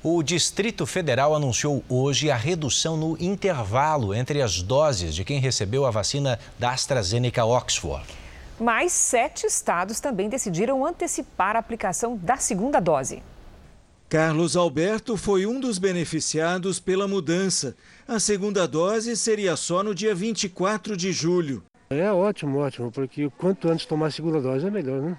[0.00, 5.84] O Distrito Federal anunciou hoje a redução no intervalo entre as doses de quem recebeu
[5.84, 8.06] a vacina da AstraZeneca Oxford.
[8.60, 13.24] Mas sete estados também decidiram antecipar a aplicação da segunda dose.
[14.08, 17.76] Carlos Alberto foi um dos beneficiados pela mudança.
[18.06, 21.64] A segunda dose seria só no dia 24 de julho.
[21.90, 25.18] É ótimo, ótimo, porque quanto antes tomar a segunda dose é melhor, né?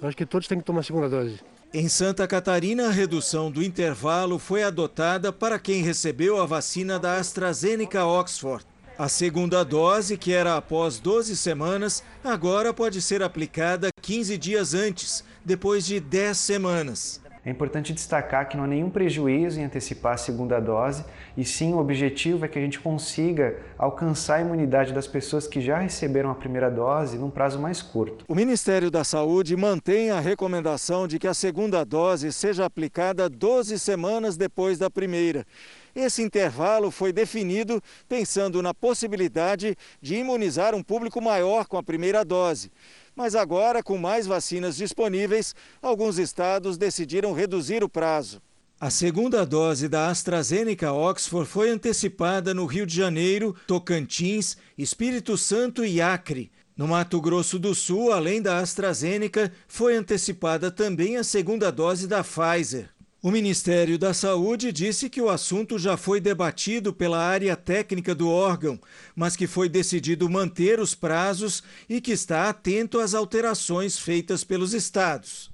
[0.00, 1.38] Acho que todos têm que tomar a segunda dose.
[1.78, 7.18] Em Santa Catarina, a redução do intervalo foi adotada para quem recebeu a vacina da
[7.18, 8.64] AstraZeneca Oxford.
[8.98, 15.22] A segunda dose, que era após 12 semanas, agora pode ser aplicada 15 dias antes,
[15.44, 17.20] depois de 10 semanas.
[17.46, 21.04] É importante destacar que não há nenhum prejuízo em antecipar a segunda dose,
[21.36, 25.60] e sim o objetivo é que a gente consiga alcançar a imunidade das pessoas que
[25.60, 28.24] já receberam a primeira dose num prazo mais curto.
[28.26, 33.78] O Ministério da Saúde mantém a recomendação de que a segunda dose seja aplicada 12
[33.78, 35.46] semanas depois da primeira.
[35.94, 42.24] Esse intervalo foi definido pensando na possibilidade de imunizar um público maior com a primeira
[42.24, 42.72] dose.
[43.16, 48.42] Mas agora, com mais vacinas disponíveis, alguns estados decidiram reduzir o prazo.
[48.78, 55.82] A segunda dose da AstraZeneca Oxford foi antecipada no Rio de Janeiro, Tocantins, Espírito Santo
[55.82, 56.52] e Acre.
[56.76, 62.22] No Mato Grosso do Sul, além da AstraZeneca, foi antecipada também a segunda dose da
[62.22, 62.90] Pfizer.
[63.26, 68.30] O Ministério da Saúde disse que o assunto já foi debatido pela área técnica do
[68.30, 68.78] órgão,
[69.16, 74.72] mas que foi decidido manter os prazos e que está atento às alterações feitas pelos
[74.72, 75.50] estados.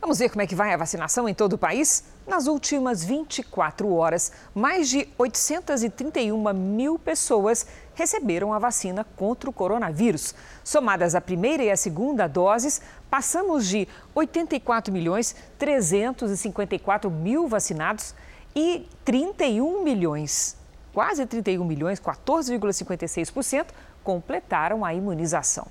[0.00, 2.04] Vamos ver como é que vai a vacinação em todo o país?
[2.26, 10.34] Nas últimas 24 horas, mais de 831 mil pessoas receberam a vacina contra o coronavírus.
[10.64, 12.80] Somadas a primeira e a segunda doses,
[13.10, 18.14] passamos de 84 milhões 354 mil vacinados
[18.54, 20.56] e 31 milhões,
[20.92, 23.66] quase 31 milhões, 14,56%
[24.02, 25.66] completaram a imunização.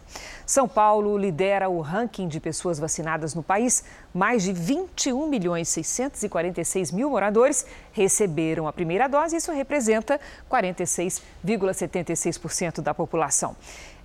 [0.46, 3.84] São Paulo lidera o ranking de pessoas vacinadas no país.
[4.14, 9.36] Mais de 21 milhões 646 mil moradores receberam a primeira dose.
[9.36, 13.56] Isso representa 46,76% da população.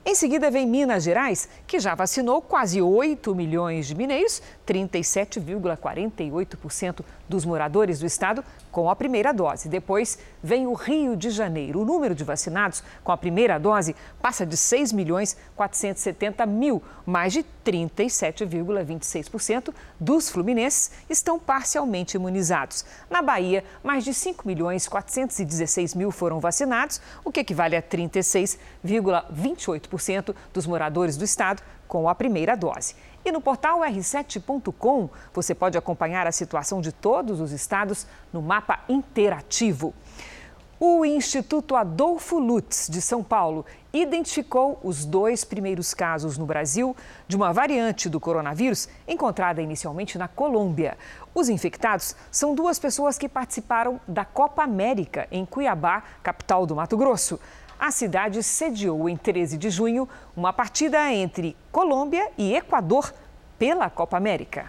[0.06, 7.44] Em seguida vem Minas Gerais, que já vacinou quase 8 milhões de mineiros, 37,48% dos
[7.44, 9.68] moradores do estado com a primeira dose.
[9.68, 11.80] Depois vem o Rio de Janeiro.
[11.80, 16.82] O número de vacinados com a primeira dose passa de 6 milhões 470 mil.
[17.06, 22.84] Mais de 37,26% dos fluminenses estão parcialmente imunizados.
[23.08, 30.34] Na Bahia, mais de 5 milhões 416 mil foram vacinados, o que equivale a 36,28%
[30.52, 32.96] dos moradores do estado com a primeira dose.
[33.24, 38.80] E no portal r7.com você pode acompanhar a situação de todos os estados no mapa
[38.88, 39.94] interativo.
[40.78, 46.94] O Instituto Adolfo Lutz, de São Paulo, identificou os dois primeiros casos no Brasil
[47.26, 50.98] de uma variante do coronavírus encontrada inicialmente na Colômbia.
[51.34, 56.96] Os infectados são duas pessoas que participaram da Copa América em Cuiabá, capital do Mato
[56.98, 57.40] Grosso
[57.78, 63.12] a cidade sediou em 13 de junho uma partida entre Colômbia e Equador
[63.58, 64.66] pela Copa América.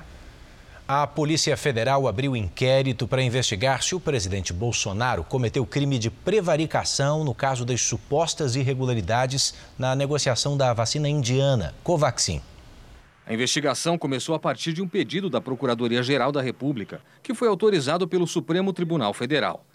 [0.88, 7.24] A Polícia Federal abriu inquérito para investigar se o presidente Bolsonaro cometeu crime de prevaricação
[7.24, 12.40] no caso das supostas irregularidades na negociação da vacina indiana, Covaxin.
[13.26, 18.08] A investigação começou a partir de um pedido da Procuradoria-Geral da República, que foi autorizado
[18.08, 19.66] pelo Supremo Tribunal Federal.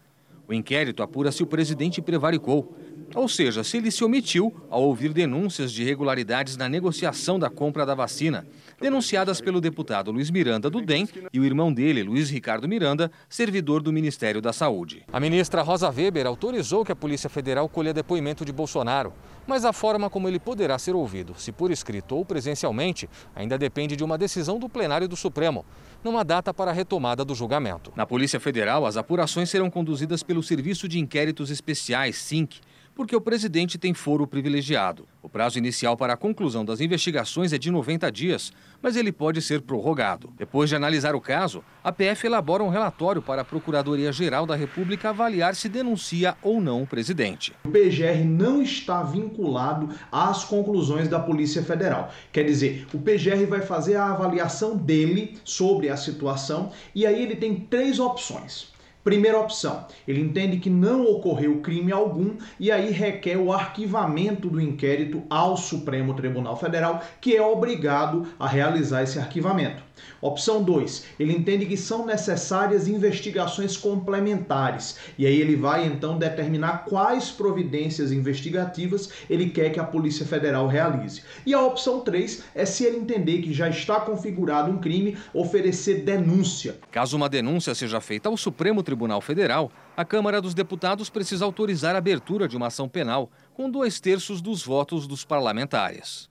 [0.46, 2.76] O inquérito apura se o presidente prevaricou,
[3.14, 7.85] ou seja, se ele se omitiu ao ouvir denúncias de irregularidades na negociação da compra
[7.85, 8.46] da vacina,
[8.81, 13.83] denunciadas pelo deputado Luiz Miranda do DEM e o irmão dele, Luiz Ricardo Miranda, servidor
[13.83, 15.05] do Ministério da Saúde.
[15.12, 19.12] A ministra Rosa Weber autorizou que a Polícia Federal colha depoimento de Bolsonaro,
[19.46, 23.96] mas a forma como ele poderá ser ouvido, se por escrito ou presencialmente, ainda depende
[23.96, 25.64] de uma decisão do plenário do Supremo
[26.05, 27.92] numa data para a retomada do julgamento.
[27.96, 32.61] Na Polícia Federal, as apurações serão conduzidas pelo Serviço de Inquéritos Especiais, SINC,
[33.00, 35.08] porque o presidente tem foro privilegiado.
[35.22, 39.40] O prazo inicial para a conclusão das investigações é de 90 dias, mas ele pode
[39.40, 40.30] ser prorrogado.
[40.36, 45.09] Depois de analisar o caso, a PF elabora um relatório para a Procuradoria-Geral da República
[45.09, 47.55] avaliar se denuncia ou não o presidente.
[47.64, 52.12] O PGR não está vinculado às conclusões da Polícia Federal.
[52.30, 57.36] Quer dizer, o PGR vai fazer a avaliação dele sobre a situação e aí ele
[57.36, 63.38] tem três opções Primeira opção, ele entende que não ocorreu crime algum e aí requer
[63.38, 69.82] o arquivamento do inquérito ao Supremo Tribunal Federal, que é obrigado a realizar esse arquivamento.
[70.20, 76.84] Opção 2, ele entende que são necessárias investigações complementares e aí ele vai então determinar
[76.84, 81.22] quais providências investigativas ele quer que a Polícia Federal realize.
[81.44, 86.03] E a opção 3 é se ele entender que já está configurado um crime, oferecer
[86.03, 86.78] denúncia.
[86.90, 88.89] Caso uma denúncia seja feita ao Supremo Tribunal
[89.20, 94.01] Federal, a Câmara dos Deputados precisa autorizar a abertura de uma ação penal com dois
[94.01, 96.30] terços dos votos dos parlamentares.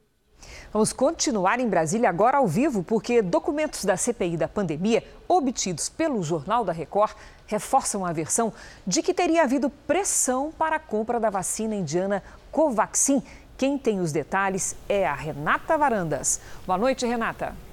[0.72, 6.24] Vamos continuar em Brasília agora ao vivo, porque documentos da CPI da pandemia, obtidos pelo
[6.24, 7.16] Jornal da Record,
[7.48, 8.54] reforçam a versão
[8.86, 13.22] de que teria havido pressão para a compra da vacina indiana Covaxin.
[13.58, 16.40] Quem tem os detalhes é a Renata Varandas.
[16.66, 17.69] Boa noite, Renata.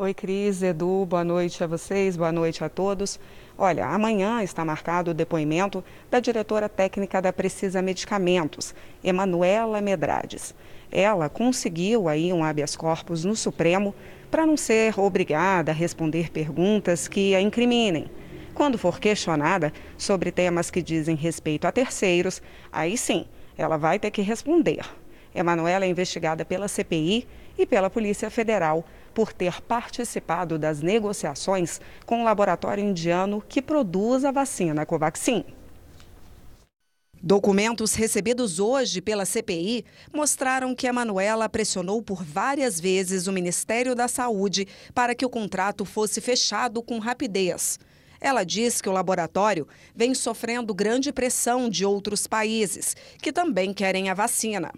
[0.00, 3.18] Oi, Cris, Edu, boa noite a vocês, boa noite a todos.
[3.58, 10.54] Olha, amanhã está marcado o depoimento da diretora técnica da Precisa Medicamentos, Emanuela Medrades.
[10.92, 13.92] Ela conseguiu aí um habeas corpus no Supremo
[14.30, 18.06] para não ser obrigada a responder perguntas que a incriminem.
[18.54, 22.40] Quando for questionada sobre temas que dizem respeito a terceiros,
[22.70, 23.26] aí sim,
[23.56, 24.84] ela vai ter que responder.
[25.34, 27.26] Emanuela é investigada pela CPI
[27.58, 28.84] e pela Polícia Federal
[29.18, 35.44] por ter participado das negociações com o laboratório indiano que produz a vacina Covaxin.
[37.20, 43.92] Documentos recebidos hoje pela CPI mostraram que a Manuela pressionou por várias vezes o Ministério
[43.92, 47.76] da Saúde para que o contrato fosse fechado com rapidez.
[48.20, 49.66] Ela diz que o laboratório
[49.96, 54.70] vem sofrendo grande pressão de outros países, que também querem a vacina.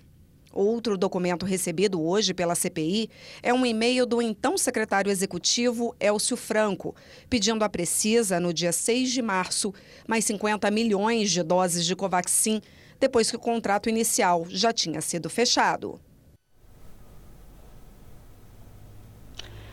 [0.53, 3.09] Outro documento recebido hoje pela CPI
[3.40, 6.94] é um e-mail do então secretário executivo Elcio Franco,
[7.28, 9.72] pedindo à Precisa, no dia 6 de março,
[10.09, 12.61] mais 50 milhões de doses de Covaxin,
[12.98, 16.01] depois que o contrato inicial já tinha sido fechado.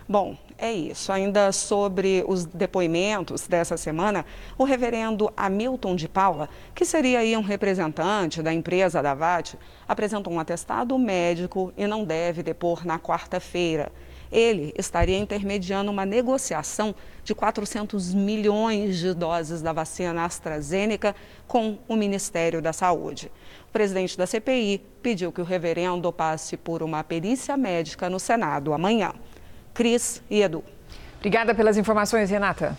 [0.08, 1.12] Bom, é isso.
[1.12, 4.26] Ainda sobre os depoimentos dessa semana,
[4.58, 9.56] o reverendo Hamilton de Paula, que seria aí um representante da empresa da VAT,
[9.88, 13.92] apresentou um atestado médico e não deve depor na quarta-feira.
[14.32, 16.94] Ele estaria intermediando uma negociação
[17.24, 21.16] de 400 milhões de doses da vacina AstraZeneca
[21.48, 23.32] com o Ministério da Saúde.
[23.70, 28.74] O presidente da CPI pediu que o reverendo passe por uma perícia médica no Senado
[28.74, 29.14] amanhã.
[29.78, 30.64] Cris e Edu.
[31.20, 32.76] Obrigada pelas informações, Renata.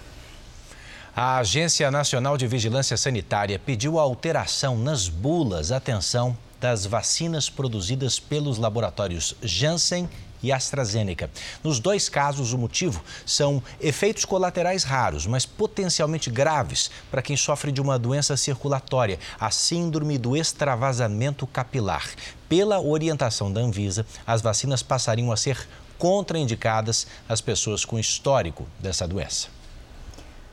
[1.14, 8.18] A Agência Nacional de Vigilância Sanitária pediu a alteração nas bulas, atenção, das vacinas produzidas
[8.18, 10.10] pelos laboratórios Janssen
[10.42, 11.30] e AstraZeneca.
[11.62, 17.70] Nos dois casos, o motivo são efeitos colaterais raros, mas potencialmente graves para quem sofre
[17.70, 22.08] de uma doença circulatória, a síndrome do extravasamento capilar.
[22.48, 25.68] Pela orientação da Anvisa, as vacinas passariam a ser
[25.98, 29.48] contraindicadas às pessoas com histórico dessa doença.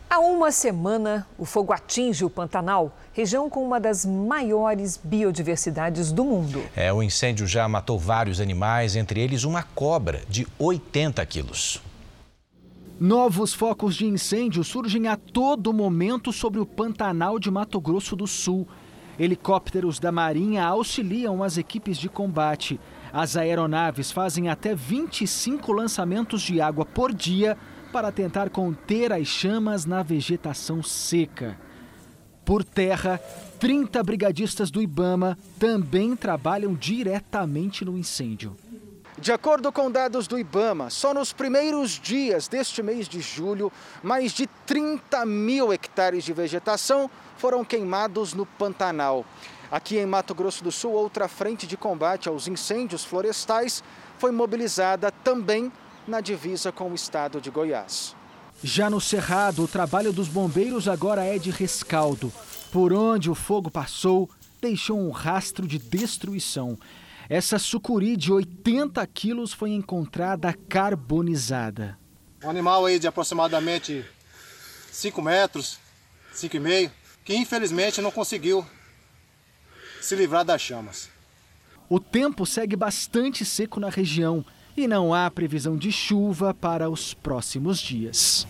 [0.09, 6.23] Há uma semana, o fogo atinge o Pantanal, região com uma das maiores biodiversidades do
[6.23, 6.63] mundo.
[6.75, 11.81] É, o incêndio já matou vários animais, entre eles uma cobra de 80 quilos.
[12.99, 18.25] Novos focos de incêndio surgem a todo momento sobre o Pantanal de Mato Grosso do
[18.25, 18.65] Sul.
[19.19, 22.79] Helicópteros da Marinha auxiliam as equipes de combate.
[23.17, 27.57] As aeronaves fazem até 25 lançamentos de água por dia
[27.89, 31.57] para tentar conter as chamas na vegetação seca.
[32.43, 33.17] Por terra,
[33.57, 38.53] 30 brigadistas do Ibama também trabalham diretamente no incêndio.
[39.17, 43.71] De acordo com dados do Ibama, só nos primeiros dias deste mês de julho,
[44.03, 49.25] mais de 30 mil hectares de vegetação foram queimados no Pantanal.
[49.75, 53.83] Aqui em Mato Grosso do Sul, outra frente de combate aos incêndios florestais
[54.17, 55.69] foi mobilizada também
[56.07, 58.15] na divisa com o estado de Goiás.
[58.63, 62.31] Já no Cerrado, o trabalho dos bombeiros agora é de rescaldo.
[62.71, 64.29] Por onde o fogo passou,
[64.61, 66.79] deixou um rastro de destruição.
[67.27, 71.99] Essa sucuri de 80 quilos foi encontrada carbonizada.
[72.41, 74.05] Um animal aí de aproximadamente
[74.89, 75.79] 5 metros,
[76.33, 76.89] 5,5,
[77.25, 78.65] que infelizmente não conseguiu
[80.05, 81.09] se livrar das chamas.
[81.89, 84.45] O tempo segue bastante seco na região
[84.77, 88.45] e não há previsão de chuva para os próximos dias.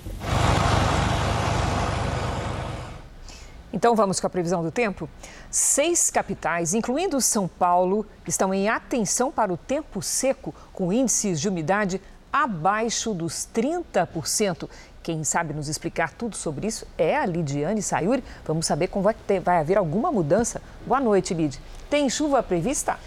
[3.72, 5.10] Então vamos com a previsão do tempo?
[5.49, 11.47] Seis capitais, incluindo São Paulo, estão em atenção para o tempo seco, com índices de
[11.47, 12.01] umidade
[12.32, 14.70] abaixo dos 30%.
[15.06, 18.24] Quem sabe nos explicar tudo sobre isso é a Lidiane Sayuri.
[18.43, 20.60] Vamos saber como vai, ter, vai haver alguma mudança.
[20.84, 21.62] Boa noite, Lid.
[21.91, 22.97] Tem chuva prevista?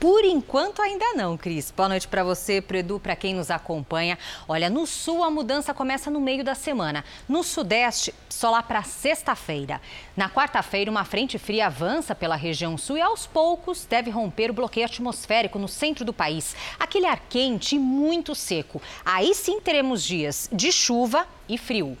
[0.00, 1.72] Por enquanto ainda não, Cris.
[1.76, 4.16] Boa noite para você, pro Edu, para quem nos acompanha.
[4.46, 7.04] Olha, no sul a mudança começa no meio da semana.
[7.28, 9.80] No sudeste, só lá para sexta-feira.
[10.16, 14.54] Na quarta-feira, uma frente fria avança pela região sul e aos poucos deve romper o
[14.54, 16.54] bloqueio atmosférico no centro do país.
[16.78, 18.80] Aquele ar quente e muito seco.
[19.04, 21.98] Aí sim teremos dias de chuva e frio.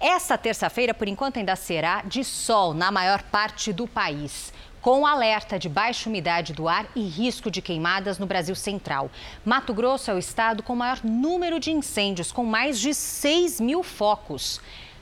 [0.00, 4.52] Esta terça-feira, por enquanto, ainda será de sol na maior parte do país
[4.86, 9.10] com alerta de baixa umidade do ar e risco de queimadas no Brasil Central.
[9.44, 13.82] Mato Grosso é o estado com maior número de incêndios, com mais de 6 mil
[13.82, 14.60] focos.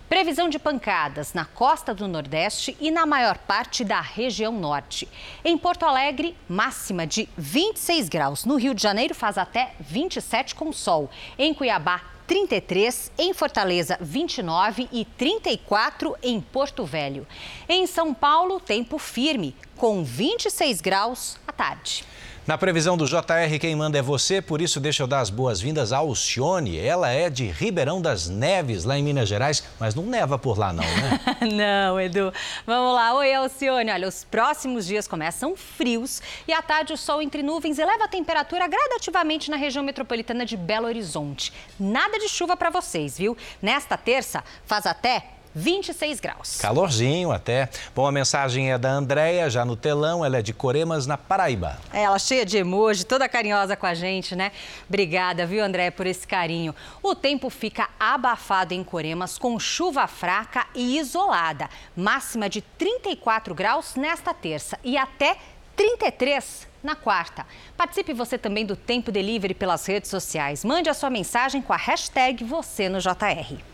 [0.08, 5.06] Previsão de pancadas na costa do Nordeste e na maior parte da região Norte.
[5.44, 8.46] Em Porto Alegre, máxima de 26 graus.
[8.46, 11.10] No Rio de Janeiro, faz até 27 com sol.
[11.38, 17.26] Em Cuiabá, 33 em Fortaleza, 29 e 34 em Porto Velho.
[17.68, 22.04] Em São Paulo, tempo firme, com 26 graus à tarde.
[22.46, 25.94] Na previsão do JR, quem manda é você, por isso deixa eu dar as boas-vindas
[25.94, 26.78] a Alcione.
[26.78, 30.70] Ela é de Ribeirão das Neves, lá em Minas Gerais, mas não neva por lá
[30.70, 31.20] não, né?
[31.88, 32.30] não, Edu.
[32.66, 33.14] Vamos lá.
[33.14, 33.90] Oi, Alcione.
[33.90, 38.08] Olha, os próximos dias começam frios e à tarde o sol entre nuvens eleva a
[38.08, 41.50] temperatura gradativamente na região metropolitana de Belo Horizonte.
[41.80, 43.34] Nada de chuva para vocês, viu?
[43.62, 46.58] Nesta terça faz até 26 graus.
[46.60, 47.68] Calorzinho até.
[47.94, 50.24] Bom, a mensagem é da Andréia, já no telão.
[50.24, 51.78] Ela é de Coremas, na Paraíba.
[51.92, 54.52] É, ela cheia de emoji, toda carinhosa com a gente, né?
[54.88, 56.74] Obrigada, viu, Andréia, por esse carinho.
[57.02, 61.68] O tempo fica abafado em Coremas, com chuva fraca e isolada.
[61.96, 65.36] Máxima de 34 graus nesta terça e até
[65.76, 67.46] 33 na quarta.
[67.76, 70.64] Participe você também do Tempo Delivery pelas redes sociais.
[70.64, 73.73] Mande a sua mensagem com a hashtag você no JR.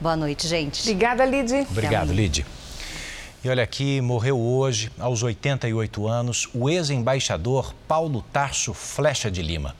[0.00, 0.80] Boa noite, gente.
[0.80, 1.66] Obrigada, Lid.
[1.70, 2.46] Obrigado, Lid.
[3.44, 9.74] E olha aqui, morreu hoje, aos 88 anos, o ex-embaixador Paulo Tarso Flecha de Lima.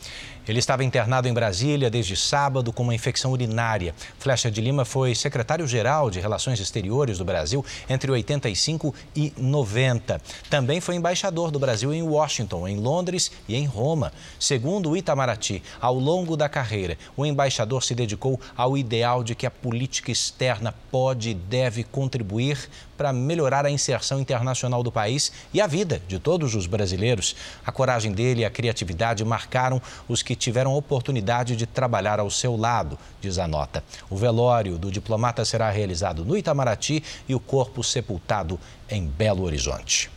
[0.49, 3.95] Ele estava internado em Brasília desde sábado com uma infecção urinária.
[4.19, 10.21] Flecha de Lima foi secretário-geral de Relações Exteriores do Brasil entre 85 e 90.
[10.49, 14.13] Também foi embaixador do Brasil em Washington, em Londres e em Roma.
[14.39, 19.47] Segundo o Itamaraty, ao longo da carreira, o embaixador se dedicou ao ideal de que
[19.47, 22.69] a política externa pode e deve contribuir
[23.01, 27.35] para melhorar a inserção internacional do país e a vida de todos os brasileiros.
[27.65, 32.31] A coragem dele e a criatividade marcaram os que tiveram a oportunidade de trabalhar ao
[32.31, 33.83] seu lado, diz a nota.
[34.11, 40.11] O velório do diplomata será realizado no Itamaraty e o corpo sepultado em Belo Horizonte.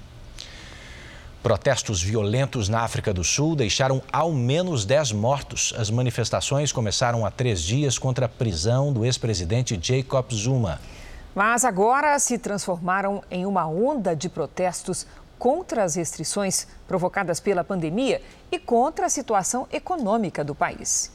[1.41, 5.73] Protestos violentos na África do Sul deixaram ao menos 10 mortos.
[5.77, 10.81] As manifestações começaram há três dias contra a prisão do ex-presidente Jacob Zuma.
[11.35, 15.07] Mas agora se transformaram em uma onda de protestos
[15.39, 18.21] contra as restrições provocadas pela pandemia
[18.51, 21.11] e contra a situação econômica do país.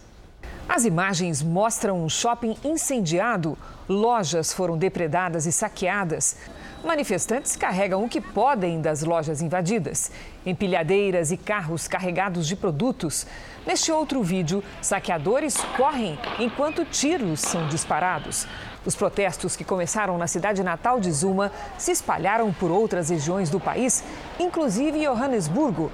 [0.69, 3.57] As imagens mostram um shopping incendiado,
[3.89, 6.37] lojas foram depredadas e saqueadas.
[6.85, 10.13] Manifestantes carregam o que podem das lojas invadidas,
[10.45, 13.27] empilhadeiras e carros carregados de produtos.
[13.67, 18.47] Neste outro vídeo, saqueadores correm enquanto tiros são disparados.
[18.89, 23.61] Os protestos que começaram na cidade natal de Zuma se espalharam por outras regiões do
[23.61, 24.03] país,
[24.41, 25.93] inclusive Johannesburgo.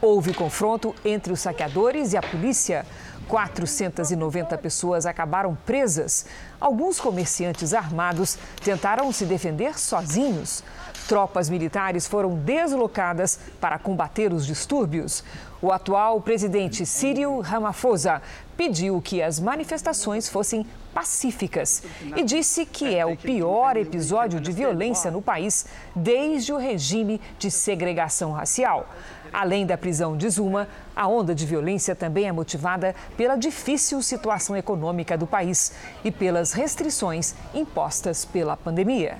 [0.00, 2.86] Houve confronto entre os saqueadores e a polícia.
[3.26, 6.26] 490 pessoas acabaram presas.
[6.60, 10.62] Alguns comerciantes armados tentaram se defender sozinhos.
[11.08, 15.24] Tropas militares foram deslocadas para combater os distúrbios.
[15.60, 18.22] O atual presidente Cyril Ramaphosa
[18.56, 21.82] pediu que as manifestações fossem pacíficas
[22.16, 27.50] e disse que é o pior episódio de violência no país desde o regime de
[27.50, 28.88] segregação racial.
[29.32, 34.56] Além da prisão de Zuma, a onda de violência também é motivada pela difícil situação
[34.56, 39.18] econômica do país e pelas restrições impostas pela pandemia.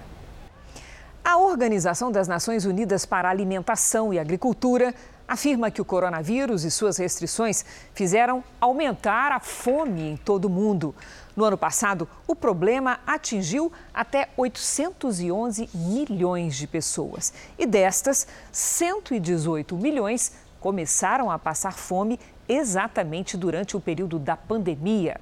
[1.23, 4.95] A Organização das Nações Unidas para a Alimentação e Agricultura
[5.27, 7.65] afirma que o coronavírus e suas restrições
[7.95, 10.95] fizeram aumentar a fome em todo o mundo.
[11.35, 17.33] No ano passado, o problema atingiu até 811 milhões de pessoas.
[17.59, 22.19] E destas, 118 milhões começaram a passar fome
[22.49, 25.21] exatamente durante o período da pandemia.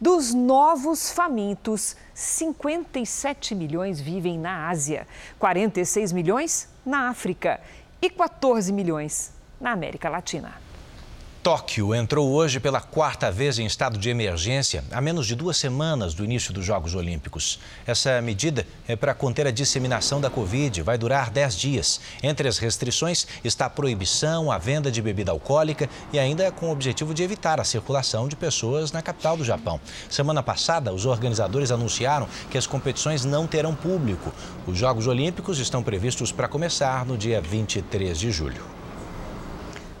[0.00, 5.06] Dos novos famintos, 57 milhões vivem na Ásia,
[5.38, 7.60] 46 milhões na África
[8.02, 10.69] e 14 milhões na América Latina.
[11.42, 16.12] Tóquio entrou hoje pela quarta vez em estado de emergência, a menos de duas semanas
[16.12, 17.58] do início dos Jogos Olímpicos.
[17.86, 21.98] Essa medida é para conter a disseminação da Covid, vai durar dez dias.
[22.22, 26.72] Entre as restrições está a proibição, a venda de bebida alcoólica e ainda com o
[26.72, 29.80] objetivo de evitar a circulação de pessoas na capital do Japão.
[30.10, 34.30] Semana passada, os organizadores anunciaram que as competições não terão público.
[34.66, 38.80] Os Jogos Olímpicos estão previstos para começar no dia 23 de julho.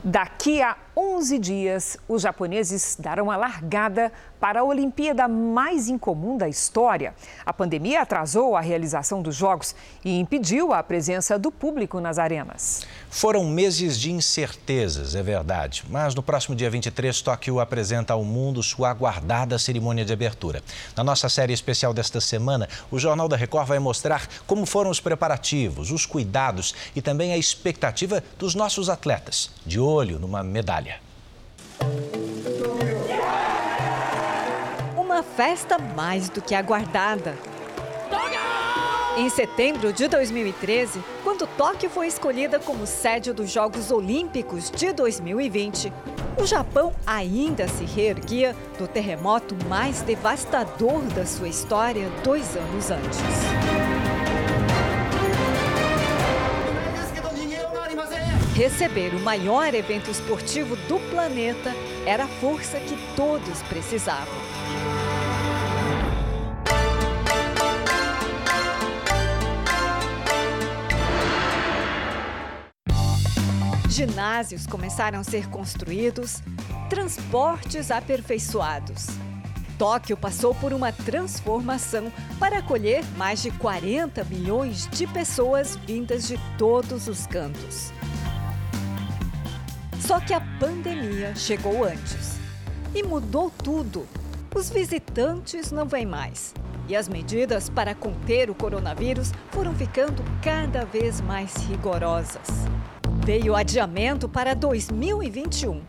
[0.02, 6.46] Daqui a 11 dias, os japoneses darão a largada para a Olimpíada mais incomum da
[6.46, 7.14] história.
[7.44, 9.74] A pandemia atrasou a realização dos Jogos
[10.04, 12.82] e impediu a presença do público nas arenas.
[13.08, 15.84] Foram meses de incertezas, é verdade.
[15.88, 20.62] Mas no próximo dia 23, Tóquio apresenta ao mundo sua aguardada cerimônia de abertura.
[20.94, 25.00] Na nossa série especial desta semana, o Jornal da Record vai mostrar como foram os
[25.00, 30.89] preparativos, os cuidados e também a expectativa dos nossos atletas, de olho numa medalha.
[34.96, 37.36] Uma festa mais do que aguardada.
[39.16, 45.92] Em setembro de 2013, quando Tóquio foi escolhida como sede dos Jogos Olímpicos de 2020,
[46.40, 53.89] o Japão ainda se reerguia do terremoto mais devastador da sua história dois anos antes.
[58.60, 61.72] Receber o maior evento esportivo do planeta
[62.04, 64.34] era a força que todos precisavam.
[73.88, 76.42] Ginásios começaram a ser construídos,
[76.90, 79.06] transportes aperfeiçoados.
[79.78, 86.38] Tóquio passou por uma transformação para acolher mais de 40 milhões de pessoas vindas de
[86.58, 87.90] todos os cantos.
[90.10, 92.40] Só que a pandemia chegou antes
[92.92, 94.08] e mudou tudo.
[94.52, 96.52] Os visitantes não vêm mais
[96.88, 102.48] e as medidas para conter o coronavírus foram ficando cada vez mais rigorosas.
[103.24, 105.80] Veio adiamento para 2021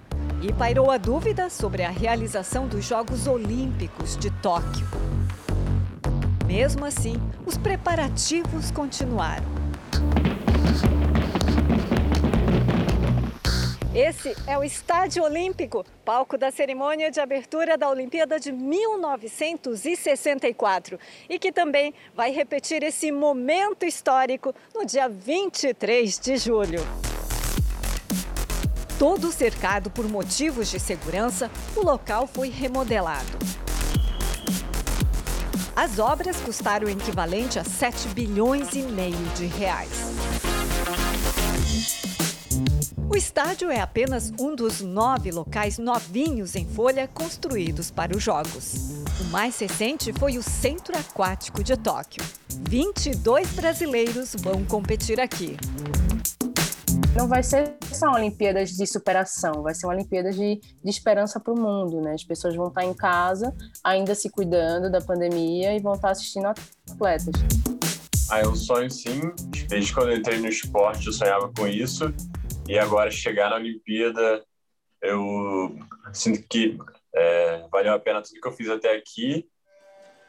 [0.43, 4.85] e pairou a dúvida sobre a realização dos Jogos Olímpicos de Tóquio.
[6.45, 9.60] Mesmo assim, os preparativos continuaram.
[13.93, 20.97] Esse é o Estádio Olímpico, palco da cerimônia de abertura da Olimpíada de 1964
[21.29, 26.79] e que também vai repetir esse momento histórico no dia 23 de julho.
[28.97, 33.37] Todo cercado por motivos de segurança, o local foi remodelado.
[35.75, 40.11] As obras custaram o equivalente a 7 bilhões e meio de reais.
[43.11, 49.03] O estádio é apenas um dos nove locais novinhos em folha construídos para os Jogos.
[49.19, 52.23] O mais recente foi o Centro Aquático de Tóquio.
[52.69, 55.57] 22 brasileiros vão competir aqui.
[57.13, 61.53] Não vai ser só Olimpíadas de superação, vai ser uma Olimpíada de, de esperança para
[61.53, 62.13] o mundo, né?
[62.13, 63.53] As pessoas vão estar em casa,
[63.83, 67.35] ainda se cuidando da pandemia e vão estar assistindo atletas.
[68.29, 69.19] Ah, eu sonho sim.
[69.67, 72.13] Desde quando eu entrei no esporte, eu sonhava com isso.
[72.71, 74.45] E agora chegar na Olimpíada,
[75.01, 75.77] eu
[76.13, 76.77] sinto que
[77.13, 79.45] é, valeu a pena tudo que eu fiz até aqui.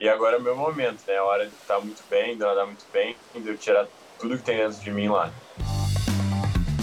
[0.00, 1.18] E agora é o meu momento, né?
[1.18, 3.86] A hora de estar muito bem, de nadar muito bem, de eu tirar
[4.18, 5.32] tudo que tem dentro de mim lá.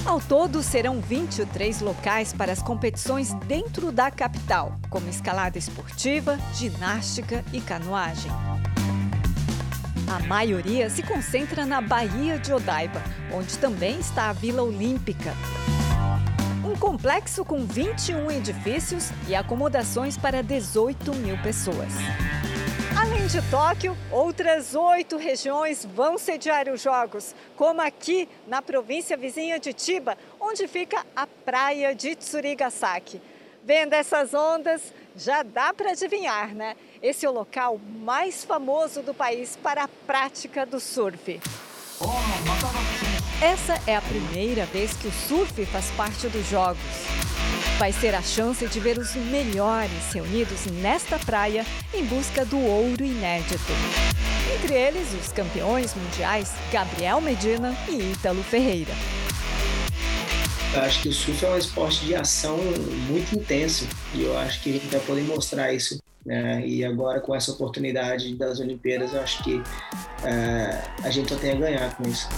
[0.05, 7.43] Ao todo, serão 23 locais para as competições dentro da capital, como escalada esportiva, ginástica
[7.51, 8.31] e canoagem.
[10.09, 12.99] A maioria se concentra na Baía de Odaiba,
[13.31, 15.35] onde também está a Vila Olímpica.
[16.65, 21.93] Um complexo com 21 edifícios e acomodações para 18 mil pessoas.
[22.99, 29.59] Além de Tóquio, outras oito regiões vão sediar os Jogos, como aqui na província vizinha
[29.59, 33.21] de Chiba, onde fica a praia de Tsurigasaki.
[33.63, 34.81] Vendo essas ondas,
[35.19, 36.75] já dá para adivinhar, né?
[37.01, 41.39] Esse é o local mais famoso do país para a prática do surf.
[43.41, 46.79] Essa é a primeira vez que o surf faz parte dos Jogos.
[47.77, 53.03] Vai ser a chance de ver os melhores reunidos nesta praia em busca do ouro
[53.03, 53.71] inédito.
[54.53, 58.93] Entre eles, os campeões mundiais Gabriel Medina e Ítalo Ferreira.
[60.73, 62.57] Eu acho que o surf é um esporte de ação
[63.07, 65.99] muito intenso e eu acho que a gente vai poder mostrar isso.
[66.23, 66.65] Né?
[66.65, 69.63] E agora, com essa oportunidade das Olimpíadas, eu acho que uh,
[71.03, 72.29] a gente só tem a ganhar com isso.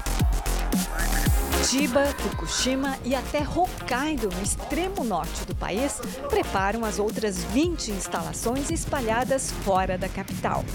[1.61, 8.71] Curitiba, Fukushima e até Hokkaido, no extremo norte do país, preparam as outras 20 instalações
[8.71, 10.65] espalhadas fora da capital.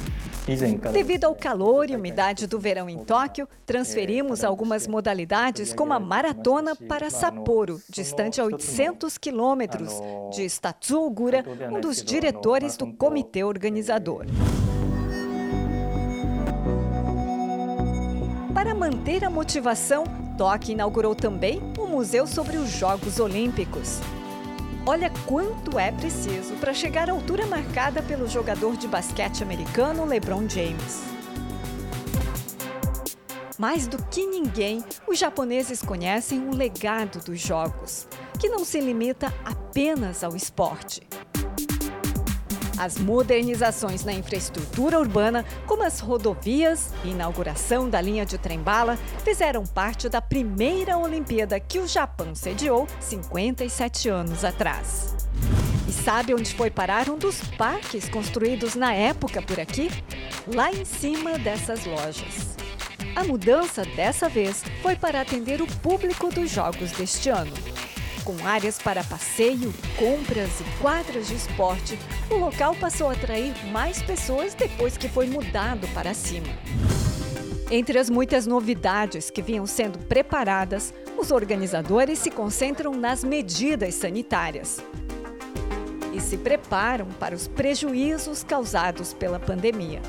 [0.93, 6.76] Devido ao calor e umidade do verão em Tóquio, transferimos algumas modalidades, como a maratona,
[6.76, 9.93] para Sapporo, distante a 800 quilômetros
[10.32, 14.24] de Statsu Ogura, um dos diretores do comitê organizador.
[18.55, 20.05] Para manter a motivação,
[20.37, 24.01] Tóquio inaugurou também um museu sobre os Jogos Olímpicos.
[24.84, 30.49] Olha quanto é preciso para chegar à altura marcada pelo jogador de basquete americano LeBron
[30.49, 31.03] James.
[33.59, 38.07] Mais do que ninguém, os japoneses conhecem o legado dos jogos,
[38.39, 41.01] que não se limita apenas ao esporte.
[42.79, 49.64] As modernizações na infraestrutura urbana, como as rodovias e inauguração da linha de trem-bala, fizeram
[49.64, 55.16] parte da primeira Olimpíada que o Japão sediou 57 anos atrás.
[55.89, 59.91] E sabe onde foi parar um dos parques construídos na época por aqui?
[60.47, 62.57] Lá em cima dessas lojas.
[63.14, 67.53] A mudança dessa vez foi para atender o público dos Jogos deste ano.
[68.27, 71.97] Com áreas para passeio, compras e quadras de esporte,
[72.29, 76.49] o local passou a atrair mais pessoas depois que foi mudado para cima.
[77.70, 84.81] Entre as muitas novidades que vinham sendo preparadas, os organizadores se concentram nas medidas sanitárias
[86.12, 90.03] e se preparam para os prejuízos causados pela pandemia.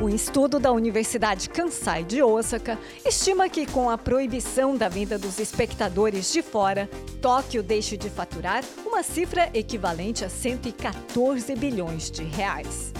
[0.00, 5.38] Um estudo da Universidade Kansai de Osaka estima que, com a proibição da vinda dos
[5.38, 6.88] espectadores de fora,
[7.20, 12.94] Tóquio deixe de faturar uma cifra equivalente a 114 bilhões de reais.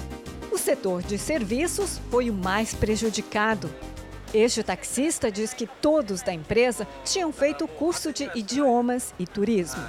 [0.52, 3.70] O setor de serviços foi o mais prejudicado.
[4.34, 9.82] Este taxista diz que todos da empresa tinham feito curso de idiomas e turismo.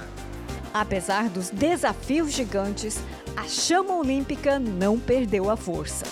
[0.72, 2.98] Apesar dos desafios gigantes,
[3.36, 6.06] a chama olímpica não perdeu a força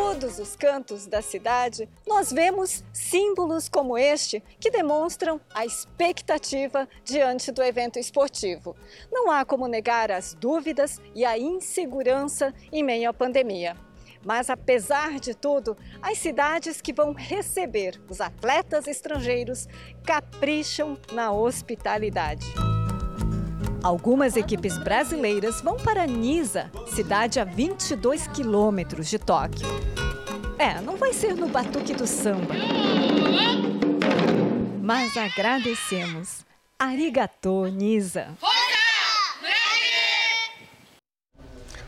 [0.00, 7.52] todos os cantos da cidade, nós vemos símbolos como este que demonstram a expectativa diante
[7.52, 8.74] do evento esportivo.
[9.12, 13.76] Não há como negar as dúvidas e a insegurança em meio à pandemia.
[14.24, 19.68] Mas, apesar de tudo, as cidades que vão receber os atletas estrangeiros
[20.02, 22.46] capricham na hospitalidade.
[23.82, 29.66] Algumas equipes brasileiras vão para Nisa, cidade a 22 quilômetros de Tóquio.
[30.58, 32.54] É, não vai ser no batuque do samba.
[34.82, 36.44] Mas agradecemos.
[36.78, 38.28] Arigatô, Nisa.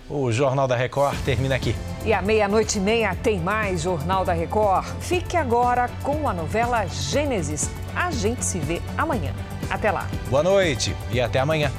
[0.08, 1.74] O Jornal da Record termina aqui.
[2.06, 4.86] E à meia-noite e meia tem mais Jornal da Record.
[5.00, 7.70] Fique agora com a novela Gênesis.
[7.94, 9.32] A gente se vê amanhã.
[9.72, 10.06] Até lá.
[10.28, 11.72] Boa noite e até amanhã.